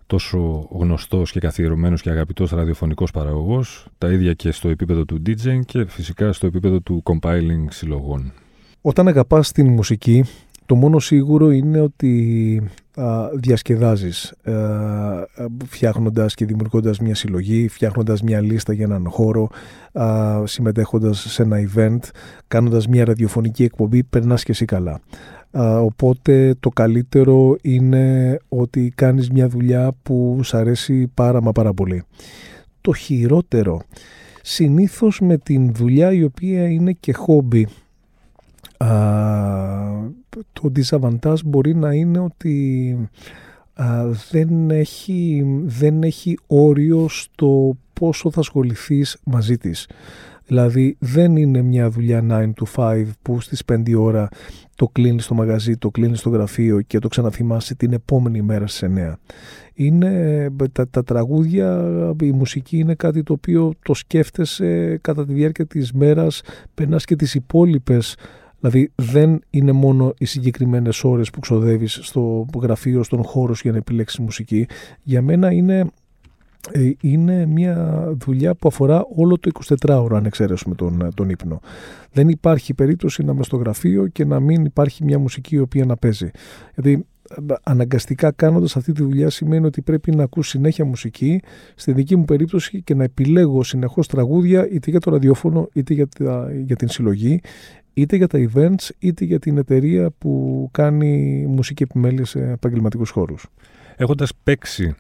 τόσο 0.06 0.68
γνωστός 0.70 1.32
και 1.32 1.40
καθιερωμένος 1.40 2.02
και 2.02 2.10
αγαπητός 2.10 2.50
ραδιοφωνικός 2.50 3.10
παραγωγός, 3.10 3.86
τα 3.98 4.10
ίδια 4.12 4.32
και 4.32 4.50
στο 4.50 4.68
επίπεδο 4.68 5.04
του 5.04 5.22
DJing 5.26 5.60
και 5.64 5.86
φυσικά 5.88 6.32
στο 6.32 6.46
επίπεδο 6.46 6.80
του 6.80 7.02
compiling 7.04 7.64
συλλογών. 7.68 8.32
Όταν 8.80 9.08
αγαπάς 9.08 9.52
την 9.52 9.68
μουσική, 9.68 10.24
το 10.66 10.74
μόνο 10.74 10.98
σίγουρο 10.98 11.50
είναι 11.50 11.80
ότι 11.80 12.62
διασκεδάζεις 13.34 14.34
φτιάχνοντας 15.66 16.34
και 16.34 16.44
δημιουργώντας 16.44 16.98
μια 16.98 17.14
συλλογή, 17.14 17.68
φτιάχνοντας 17.68 18.22
μια 18.22 18.40
λίστα 18.40 18.72
για 18.72 18.84
έναν 18.84 19.06
χώρο, 19.08 19.48
συμμετέχοντας 20.44 21.18
σε 21.18 21.42
ένα 21.42 21.56
event, 21.68 21.98
κάνοντας 22.48 22.86
μια 22.86 23.04
ραδιοφωνική 23.04 23.64
εκπομπή, 23.64 24.02
περνάς 24.02 24.42
και 24.42 24.50
εσύ 24.50 24.64
καλά. 24.64 25.00
Οπότε 25.58 26.54
το 26.60 26.68
καλύτερο 26.70 27.56
είναι 27.62 28.38
ότι 28.48 28.92
κάνεις 28.94 29.30
μια 29.30 29.48
δουλειά 29.48 29.92
που 30.02 30.40
σ' 30.42 30.54
αρέσει 30.54 31.10
πάρα 31.14 31.42
μα 31.42 31.52
πάρα 31.52 31.72
πολύ. 31.72 32.02
Το 32.80 32.94
χειρότερο, 32.94 33.80
συνήθως 34.42 35.20
με 35.20 35.38
την 35.38 35.74
δουλειά 35.74 36.12
η 36.12 36.22
οποία 36.22 36.68
είναι 36.68 36.92
και 36.92 37.12
χόμπι, 37.12 37.68
το 40.52 40.72
disadvantage 40.76 41.44
μπορεί 41.44 41.74
να 41.74 41.92
είναι 41.92 42.18
ότι 42.18 42.96
δεν, 44.30 44.70
έχει, 44.70 45.44
δεν 45.64 46.02
έχει 46.02 46.38
όριο 46.46 47.08
στο 47.08 47.76
πόσο 47.92 48.30
θα 48.30 48.40
ασχοληθείς 48.40 49.16
μαζί 49.24 49.58
της. 49.58 49.88
Δηλαδή 50.46 50.96
δεν 50.98 51.36
είναι 51.36 51.62
μια 51.62 51.90
δουλειά 51.90 52.24
9 52.30 52.52
to 52.64 52.64
5 52.74 53.06
που 53.22 53.40
στις 53.40 53.62
5 53.72 53.94
ώρα 53.98 54.28
το 54.76 54.88
κλείνεις 54.88 55.24
στο 55.24 55.34
μαγαζί, 55.34 55.76
το 55.76 55.90
κλείνεις 55.90 56.18
στο 56.18 56.30
γραφείο 56.30 56.80
και 56.80 56.98
το 56.98 57.08
ξαναθυμάσαι 57.08 57.74
την 57.74 57.92
επόμενη 57.92 58.42
μέρα 58.42 58.66
στις 58.66 58.88
9. 58.96 59.12
Είναι 59.74 60.50
τα, 60.72 60.88
τα 60.88 61.04
τραγούδια, 61.04 61.88
η 62.20 62.30
μουσική 62.32 62.78
είναι 62.78 62.94
κάτι 62.94 63.22
το 63.22 63.32
οποίο 63.32 63.72
το 63.82 63.94
σκέφτεσαι 63.94 64.98
κατά 65.00 65.26
τη 65.26 65.32
διάρκεια 65.32 65.66
της 65.66 65.92
μέρας, 65.92 66.42
περνάς 66.74 67.04
και 67.04 67.16
τις 67.16 67.34
υπόλοιπες 67.34 68.16
Δηλαδή 68.60 68.92
δεν 68.94 69.40
είναι 69.50 69.72
μόνο 69.72 70.14
οι 70.18 70.24
συγκεκριμένες 70.24 71.04
ώρες 71.04 71.30
που 71.30 71.40
ξοδεύεις 71.40 71.98
στο 72.02 72.46
γραφείο, 72.60 73.02
στον 73.02 73.22
χώρο 73.24 73.54
για 73.62 73.70
να 73.70 73.76
επιλέξεις 73.76 74.18
μουσική. 74.18 74.66
Για 75.02 75.22
μένα 75.22 75.52
είναι, 75.52 75.78
ε, 75.78 75.86
είναι 77.00 77.46
μια 77.46 78.06
δουλειά 78.24 78.54
που 78.54 78.68
αφορά 78.68 79.04
όλο 79.16 79.38
το 79.38 79.50
24ωρο 79.84 80.14
αν 80.14 80.24
εξαιρέσουμε 80.24 80.74
τον, 80.74 81.08
τον 81.14 81.28
ύπνο. 81.28 81.60
Δεν 82.12 82.28
υπάρχει 82.28 82.74
περίπτωση 82.74 83.22
να 83.22 83.32
είμαι 83.32 83.42
στο 83.42 83.56
γραφείο 83.56 84.06
και 84.06 84.24
να 84.24 84.40
μην 84.40 84.64
υπάρχει 84.64 85.04
μια 85.04 85.18
μουσική 85.18 85.54
η 85.54 85.58
οποία 85.58 85.84
να 85.84 85.96
παίζει. 85.96 86.30
Γιατί 86.74 87.06
ε, 87.30 87.54
αναγκαστικά 87.62 88.30
κάνοντας 88.30 88.76
αυτή 88.76 88.92
τη 88.92 89.02
δουλειά 89.02 89.30
σημαίνει 89.30 89.66
ότι 89.66 89.82
πρέπει 89.82 90.16
να 90.16 90.22
ακούς 90.22 90.48
συνέχεια 90.48 90.84
μουσική 90.84 91.40
στη 91.74 91.92
δική 91.92 92.16
μου 92.16 92.24
περίπτωση 92.24 92.82
και 92.82 92.94
να 92.94 93.04
επιλέγω 93.04 93.62
συνεχώς 93.62 94.06
τραγούδια 94.06 94.68
είτε 94.70 94.90
για 94.90 95.00
το 95.00 95.10
ραδιόφωνο 95.10 95.68
είτε 95.72 95.94
για, 95.94 96.08
για 96.64 96.76
την 96.76 96.88
συλλογή 96.88 97.40
είτε 97.94 98.16
για 98.16 98.26
τα 98.26 98.48
events 98.52 98.88
είτε 98.98 99.24
για 99.24 99.38
την 99.38 99.58
εταιρεία 99.58 100.10
που 100.18 100.68
κάνει 100.72 101.44
μουσική 101.48 101.82
επιμέλεια 101.82 102.24
σε 102.24 102.38
επαγγελματικούς 102.38 103.10
χώρους. 103.10 103.46
Έχοντας 103.96 104.32
παίξει 104.42 104.94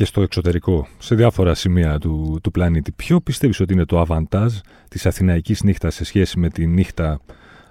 και 0.00 0.06
στο 0.06 0.22
εξωτερικό, 0.22 0.86
σε 0.98 1.14
διάφορα 1.14 1.54
σημεία 1.54 1.98
του, 1.98 2.38
του 2.42 2.50
πλανήτη, 2.50 2.92
ποιο 2.92 3.20
πιστεύεις 3.20 3.60
ότι 3.60 3.72
είναι 3.72 3.84
το 3.84 4.00
αβαντάζ 4.00 4.54
της 4.88 5.06
αθηναϊκής 5.06 5.62
νύχτας 5.62 5.94
σε 5.94 6.04
σχέση 6.04 6.38
με 6.38 6.48
τη 6.48 6.66
νύχτα 6.66 7.20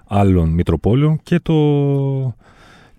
άλλων 0.06 0.48
Μητροπόλεων 0.48 1.20
και 1.22 1.40
το, 1.40 1.54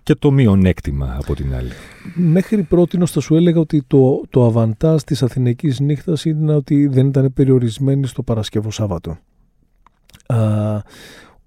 και 0.03 0.15
το 0.15 0.31
μειονέκτημα 0.31 1.17
από 1.21 1.35
την 1.35 1.55
άλλη; 1.55 1.69
Μέχρι 2.15 2.63
πρώτη 2.63 3.05
θα 3.05 3.19
σου 3.19 3.35
έλεγα 3.35 3.59
ότι 3.59 3.83
το, 3.87 4.21
το 4.29 4.45
αβαντάζ 4.45 5.01
της 5.01 5.23
αθηναϊκής 5.23 5.79
νύχτας 5.79 6.25
είναι 6.25 6.53
ότι 6.55 6.87
δεν 6.87 7.07
ήταν 7.07 7.33
περιορισμένη 7.33 8.07
στο 8.07 8.23
Παρασκευό 8.23 8.71
Σάββατο. 8.71 9.17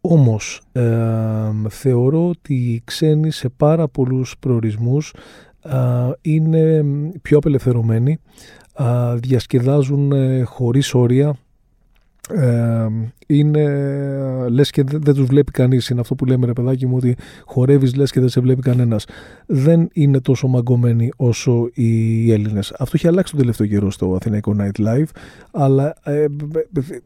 Όμως 0.01 0.61
θεωρώ 1.69 2.29
ότι 2.29 2.55
οι 2.55 2.83
ξένοι 2.85 3.31
σε 3.31 3.49
πάρα 3.49 3.89
πολλούς 3.89 4.37
προορισμούς 4.41 5.13
είναι 6.21 6.85
πιο 7.23 7.37
απελευθερωμένοι, 7.37 8.19
διασκεδάζουν 9.15 10.13
ε, 10.13 10.43
χωρίς 10.43 10.95
όρια, 10.95 11.37
είναι 13.27 13.65
λες 14.49 14.71
και 14.71 14.83
δεν, 14.83 15.01
δεν 15.03 15.15
τους 15.15 15.27
βλέπει 15.27 15.51
κανείς. 15.51 15.89
Είναι 15.89 16.01
αυτό 16.01 16.15
που 16.15 16.25
λέμε 16.25 16.47
ρε 16.47 16.53
παιδάκι 16.53 16.87
μου 16.87 16.97
ότι 16.97 17.17
χορεύεις 17.45 17.95
λες 17.95 18.11
και 18.11 18.21
δεν 18.21 18.29
σε 18.29 18.41
βλέπει 18.41 18.61
κανένας. 18.61 19.07
Δεν 19.47 19.89
είναι 19.93 20.21
τόσο 20.21 20.47
μαγκωμένοι 20.47 21.11
όσο 21.17 21.71
οι 21.75 22.33
Έλληνες. 22.33 22.73
Αυτό 22.79 22.93
έχει 22.97 23.09
αλλάξει 23.09 23.33
τον 23.33 23.41
τελευταίο 23.41 23.67
καιρό 23.67 23.91
στο 23.91 24.15
Αθηναϊκό 24.15 24.57
Night 24.59 24.85
Live 24.85 25.09
αλλά 25.51 25.95
ε, 26.05 26.25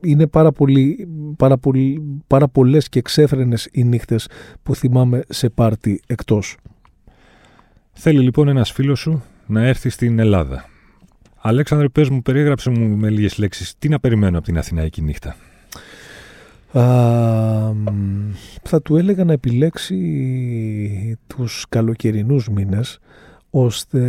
είναι 0.01 0.27
πάρα, 0.27 0.53
πολύ, 0.53 1.09
πάρα, 1.37 1.59
πολύ, 1.59 2.03
πάρα 2.27 2.49
πολλές 2.49 2.89
και 2.89 2.99
εξέφρενες 2.99 3.69
οι 3.73 3.85
νύχτες 3.85 4.29
που 4.63 4.75
θυμάμαι 4.75 5.23
σε 5.29 5.49
πάρτι 5.49 6.01
εκτός 6.07 6.57
Θέλει 8.01 8.19
λοιπόν 8.19 8.49
ένας 8.49 8.73
φίλος 8.73 9.01
σου 9.01 9.23
να 9.47 9.67
έρθει 9.67 9.89
στην 9.89 10.19
Ελλάδα 10.19 10.69
Αλέξανδρε, 11.41 11.89
πες 11.89 12.09
μου, 12.09 12.23
περιέγραψε 12.23 12.71
μου 12.71 12.97
με 12.97 13.11
λίγες 13.11 13.39
λέξεις, 13.39 13.75
τι 13.79 13.89
να 13.89 14.01
περιμένω 14.01 14.37
από 14.37 14.47
την 14.47 14.59
Αθηναϊκή 14.59 15.03
νύχτα; 15.03 15.37
Α, 16.73 16.83
θα 18.63 18.83
του 18.83 18.97
έλεγα 18.97 19.25
να 19.25 19.33
επιλέξει 19.33 19.99
τους 21.27 21.67
καλοκαιρινούς 21.69 22.49
μήνες 22.49 22.99
ώστε 23.51 24.01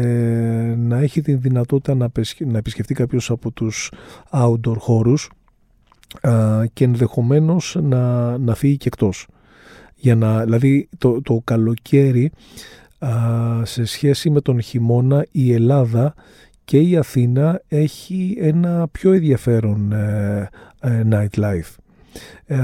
να 0.77 0.97
έχει 0.97 1.21
την 1.21 1.41
δυνατότητα 1.41 1.95
να, 1.95 2.11
να 2.39 2.57
επισκεφτεί 2.57 2.93
κάποιος 2.93 3.29
από 3.29 3.51
τους 3.51 3.91
outdoor 4.31 4.77
χώρους 4.77 5.29
α, 6.21 6.65
και 6.73 6.83
ενδεχομένως 6.83 7.77
να, 7.81 8.37
να 8.37 8.55
φύγει 8.55 8.77
και 8.77 8.87
εκτός. 8.87 9.27
Για 9.95 10.15
να, 10.15 10.43
δηλαδή 10.43 10.89
το, 10.97 11.21
το 11.21 11.41
καλοκαίρι 11.43 12.25
α, 12.25 12.31
σε 13.63 13.85
σχέση 13.85 14.29
με 14.29 14.41
τον 14.41 14.61
χειμώνα 14.61 15.25
η 15.31 15.53
Ελλάδα 15.53 16.13
και 16.69 16.79
η 16.79 16.97
Αθήνα 16.97 17.61
έχει 17.67 18.37
ένα 18.39 18.87
πιο 18.91 19.11
ενδιαφέρον 19.11 19.91
ε, 19.91 20.49
ε, 20.79 21.03
nightlife. 21.11 21.75
Ε, 22.45 22.57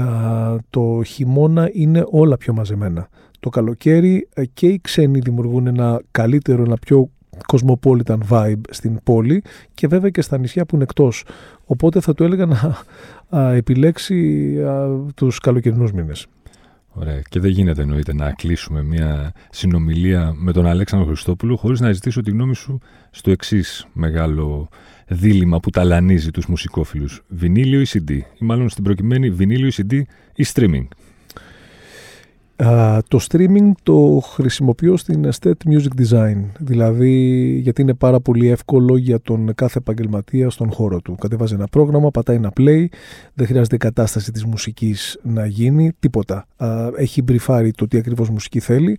το 0.70 1.02
χειμώνα 1.06 1.70
είναι 1.72 2.04
όλα 2.10 2.36
πιο 2.36 2.52
μαζεμένα. 2.52 3.08
Το 3.40 3.48
καλοκαίρι 3.48 4.28
και 4.52 4.66
οι 4.66 4.78
ξένοι 4.82 5.18
δημιουργούν 5.18 5.66
ένα 5.66 6.02
καλύτερο, 6.10 6.62
ένα 6.62 6.76
πιο 6.76 7.10
cosmopolitan 7.46 8.18
vibe 8.28 8.60
στην 8.70 9.00
πόλη 9.02 9.42
και 9.74 9.86
βέβαια 9.86 10.10
και 10.10 10.20
στα 10.22 10.38
νησιά 10.38 10.66
που 10.66 10.74
είναι 10.74 10.84
εκτός. 10.84 11.24
Οπότε 11.64 12.00
θα 12.00 12.14
του 12.14 12.24
έλεγα 12.24 12.46
να 13.30 13.52
επιλέξει 13.52 14.52
τους 15.14 15.38
καλοκαιρινούς 15.38 15.92
μήνες. 15.92 16.26
Ωραία. 16.98 17.20
Και 17.28 17.40
δεν 17.40 17.50
γίνεται 17.50 17.82
εννοείται 17.82 18.14
να 18.14 18.32
κλείσουμε 18.32 18.82
μια 18.82 19.32
συνομιλία 19.50 20.32
με 20.36 20.52
τον 20.52 20.66
Αλέξανδρο 20.66 21.08
Χριστόπουλο 21.08 21.56
χωρίς 21.56 21.80
να 21.80 21.92
ζητήσω 21.92 22.20
τη 22.20 22.30
γνώμη 22.30 22.54
σου 22.54 22.78
στο 23.10 23.30
εξής 23.30 23.86
μεγάλο 23.92 24.68
δίλημα 25.08 25.60
που 25.60 25.70
ταλανίζει 25.70 26.30
τους 26.30 26.46
μουσικόφιλους. 26.46 27.22
Βινίλιο 27.28 27.80
ή 27.80 27.86
CD 27.88 28.10
ή 28.10 28.44
μάλλον 28.44 28.68
στην 28.68 28.84
προκειμένη 28.84 29.30
βινίλιο 29.30 29.66
ή 29.66 29.72
CD 29.76 30.02
ή 30.34 30.44
streaming 30.54 30.86
το 33.08 33.20
streaming 33.28 33.70
το 33.82 34.22
χρησιμοποιώ 34.32 34.96
στην 34.96 35.28
Estate 35.32 35.70
Music 35.70 36.00
Design, 36.02 36.42
δηλαδή 36.58 37.10
γιατί 37.62 37.82
είναι 37.82 37.94
πάρα 37.94 38.20
πολύ 38.20 38.48
εύκολο 38.48 38.96
για 38.96 39.20
τον 39.20 39.54
κάθε 39.54 39.78
επαγγελματία 39.78 40.50
στον 40.50 40.72
χώρο 40.72 41.00
του. 41.00 41.14
Κατεβάζει 41.14 41.54
ένα 41.54 41.66
πρόγραμμα, 41.66 42.10
πατάει 42.10 42.36
ένα 42.36 42.52
play, 42.56 42.86
δεν 43.34 43.46
χρειάζεται 43.46 43.74
η 43.74 43.78
κατάσταση 43.78 44.32
της 44.32 44.44
μουσικής 44.44 45.18
να 45.22 45.46
γίνει, 45.46 45.92
τίποτα. 45.98 46.46
έχει 46.96 47.22
μπριφάρει 47.22 47.72
το 47.72 47.88
τι 47.88 47.98
ακριβώς 47.98 48.30
μουσική 48.30 48.60
θέλει, 48.60 48.98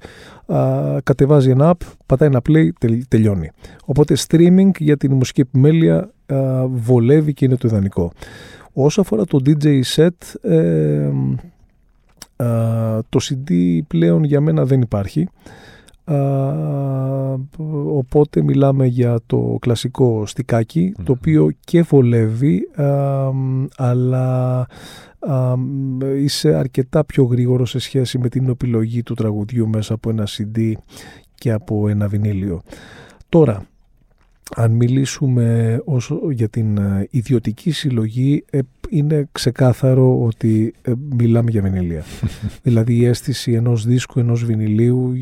κατεβάζει 1.04 1.50
ένα 1.50 1.72
app, 1.72 1.88
πατάει 2.06 2.30
ένα 2.30 2.41
play, 2.50 2.70
τελειώνει. 3.08 3.52
Οπότε 3.86 4.15
streaming 4.28 4.70
για 4.78 4.98
την 4.98 5.13
μουσική 5.13 5.41
επιμέλεια 5.41 6.12
βολεύει 6.70 7.34
και 7.34 7.46
είναι 7.46 7.56
το 7.56 7.67
ιδανικό. 7.67 8.12
Όσο 8.74 9.02
αφορά 9.02 9.26
το 9.26 9.39
DJ 9.46 9.82
set, 9.96 10.50
ε, 10.52 11.10
το 13.10 13.19
CD 13.21 13.80
πλέον 13.88 14.23
για 14.23 14.41
μένα 14.41 14.65
δεν 14.65 14.82
υπάρχει. 14.82 15.28
οπότε 17.93 18.41
μιλάμε 18.43 18.86
για 18.86 19.19
το 19.26 19.58
κλασικό 19.62 20.26
στικάκι 20.26 20.93
το 21.04 21.12
οποίο 21.12 21.52
και 21.65 21.82
βολεύει 21.82 22.69
αλλά 23.78 24.67
είσαι 26.17 26.54
αρκετά 26.54 27.06
πιο 27.06 27.23
γρήγορο 27.23 27.65
σε 27.65 27.80
σχέση 27.80 28.17
με 28.17 28.30
την 28.30 28.50
επιλογή 28.50 29.04
του 29.04 29.13
τραγουδιού 29.13 29.67
μέσα 29.67 29.93
από 29.93 30.10
ένα 30.10 30.28
CD 30.28 30.71
και 31.36 31.52
από 31.52 31.88
ένα 31.88 32.08
βινίλιο. 32.08 32.62
Τώρα, 33.30 33.65
αν 34.56 34.71
μιλήσουμε 34.71 35.80
όσο 35.86 36.19
για 36.32 36.50
την 36.50 36.78
ε, 36.78 37.08
ιδιωτική 37.10 37.71
συλλογή, 37.71 38.45
ε, 38.50 38.60
είναι 38.89 39.28
ξεκάθαρο 39.32 40.23
ότι 40.23 40.73
ε, 40.82 40.91
μιλάμε 41.17 41.52
για 41.52 41.62
βινιλία. 41.62 42.04
δηλαδή 42.63 42.95
η 42.95 43.06
αίσθηση 43.06 43.52
ενός 43.52 43.86
δίσκου, 43.86 44.19
ενός 44.19 44.45
βινιλίου 44.45 45.13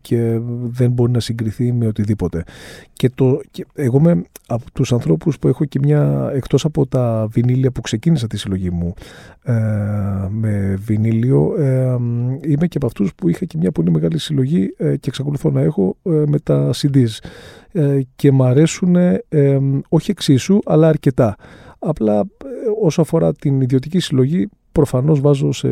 και 0.00 0.40
δεν 0.62 0.90
μπορεί 0.90 1.12
να 1.12 1.20
συγκριθεί 1.20 1.72
με 1.72 1.86
οτιδήποτε. 1.86 2.44
Και, 2.92 3.10
το, 3.14 3.40
και 3.50 3.66
εγώ 3.74 3.98
είμαι 3.98 4.22
από 4.46 4.64
τους 4.72 4.92
ανθρώπους 4.92 5.38
που 5.38 5.48
έχω 5.48 5.64
και 5.64 5.78
μια, 5.82 6.30
εκτός 6.34 6.64
από 6.64 6.86
τα 6.86 7.26
βινίλια 7.30 7.70
που 7.70 7.80
ξεκίνησα 7.80 8.26
τη 8.26 8.38
συλλογή 8.38 8.70
μου 8.70 8.94
ε, 9.42 9.52
με 10.30 10.78
βινίλιο, 10.78 11.54
ε, 11.58 11.96
είμαι 12.46 12.66
και 12.66 12.76
από 12.76 12.86
αυτούς 12.86 13.14
που 13.14 13.28
είχα 13.28 13.44
και 13.44 13.58
μια 13.58 13.72
πολύ 13.72 13.90
μεγάλη 13.90 14.18
συλλογή 14.18 14.74
ε, 14.76 14.96
και 14.96 15.08
εξακολουθώ 15.08 15.50
να 15.50 15.60
έχω 15.60 15.96
με 16.02 16.38
τα 16.42 16.70
CDs. 16.74 17.18
και 18.16 18.32
μου 18.32 18.44
αρέσουν 18.44 18.96
όχι 19.88 20.10
εξίσου, 20.10 20.58
αλλά 20.64 20.88
αρκετά. 20.88 21.36
Απλά 21.78 22.26
όσο 22.82 23.00
αφορά 23.00 23.32
την 23.32 23.60
ιδιωτική 23.60 23.98
συλλογή, 23.98 24.48
προφανώς 24.72 25.20
βάζω 25.20 25.52
σε 25.52 25.68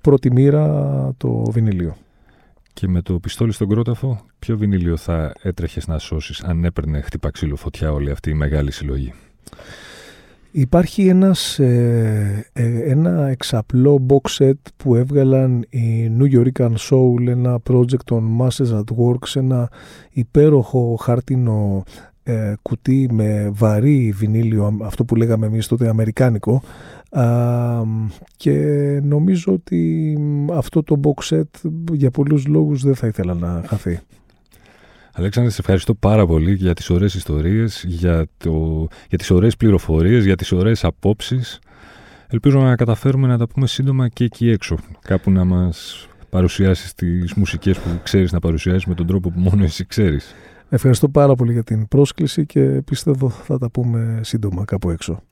πρώτη 0.00 0.32
μοίρα 0.32 1.12
το 1.16 1.42
βινίλιο. 1.50 1.96
Και 2.72 2.88
με 2.88 3.02
το 3.02 3.18
πιστόλι 3.18 3.52
στον 3.52 3.68
κρόταφο, 3.68 4.20
ποιο 4.38 4.56
βινίλιο 4.56 4.96
θα 4.96 5.32
έτρεχες 5.42 5.86
να 5.86 5.98
σώσεις 5.98 6.42
αν 6.42 6.64
έπαιρνε 6.64 7.00
χτύπα 7.00 7.30
ξύλο 7.30 7.56
φωτιά 7.56 7.92
όλη 7.92 8.10
αυτή 8.10 8.30
η 8.30 8.34
μεγάλη 8.34 8.72
συλλογή; 8.72 9.12
Υπάρχει 10.50 11.06
ένας, 11.08 11.58
ε, 11.58 12.46
ε, 12.52 12.90
ένα 12.90 13.26
εξαπλό 13.26 14.06
box 14.08 14.38
set 14.38 14.60
που 14.76 14.94
έβγαλαν 14.94 15.66
οι 15.68 16.12
New 16.18 16.32
York 16.32 16.74
Soul, 16.90 17.26
ένα 17.26 17.60
project 17.70 18.04
των 18.04 18.38
Masters 18.40 18.72
at 18.72 18.96
Works, 18.98 19.34
ένα 19.34 19.70
υπέροχο 20.10 20.96
χάρτινο 21.00 21.82
ε, 22.28 22.54
κουτί 22.62 23.08
με 23.12 23.50
βαρύ 23.52 24.12
βινίλιο, 24.16 24.78
αυτό 24.82 25.04
που 25.04 25.16
λέγαμε 25.16 25.46
εμείς 25.46 25.66
τότε 25.66 25.88
αμερικάνικο 25.88 26.62
και 28.36 28.54
νομίζω 29.02 29.52
ότι 29.52 30.18
αυτό 30.52 30.82
το 30.82 31.00
box 31.02 31.34
set 31.34 31.70
για 31.92 32.10
πολλούς 32.10 32.46
λόγους 32.46 32.82
δεν 32.82 32.94
θα 32.94 33.06
ήθελα 33.06 33.34
να 33.34 33.62
χαθεί. 33.66 34.00
Αλέξανδρε, 35.12 35.52
σε 35.52 35.60
ευχαριστώ 35.60 35.94
πάρα 35.94 36.26
πολύ 36.26 36.54
για 36.54 36.74
τις 36.74 36.90
ωραίες 36.90 37.14
ιστορίες, 37.14 37.84
για, 37.88 38.26
το, 38.36 38.86
για 39.08 39.18
τις 39.18 39.30
ωραίες 39.30 39.56
πληροφορίες, 39.56 40.24
για 40.24 40.36
τις 40.36 40.52
ωραίες 40.52 40.84
απόψεις. 40.84 41.58
Ελπίζω 42.28 42.60
να 42.60 42.76
καταφέρουμε 42.76 43.26
να 43.26 43.38
τα 43.38 43.46
πούμε 43.46 43.66
σύντομα 43.66 44.08
και 44.08 44.24
εκεί 44.24 44.50
έξω. 44.50 44.76
Κάπου 45.02 45.30
να 45.30 45.44
μας 45.44 46.08
παρουσιάσεις 46.30 46.94
τις 46.94 47.34
μουσικές 47.34 47.78
που 47.78 47.88
ξέρεις 48.02 48.32
να 48.32 48.38
παρουσιάσεις 48.38 48.84
με 48.84 48.94
τον 48.94 49.06
τρόπο 49.06 49.30
που 49.30 49.40
μόνο 49.40 49.64
εσύ 49.64 49.86
ξέρεις. 49.86 50.34
Ευχαριστώ 50.68 51.08
πάρα 51.08 51.34
πολύ 51.34 51.52
για 51.52 51.62
την 51.62 51.88
πρόσκληση 51.88 52.46
και 52.46 52.60
πιστεύω 52.60 53.30
θα 53.30 53.58
τα 53.58 53.70
πούμε 53.70 54.20
σύντομα 54.22 54.64
κάπου 54.64 54.90
έξω. 54.90 55.22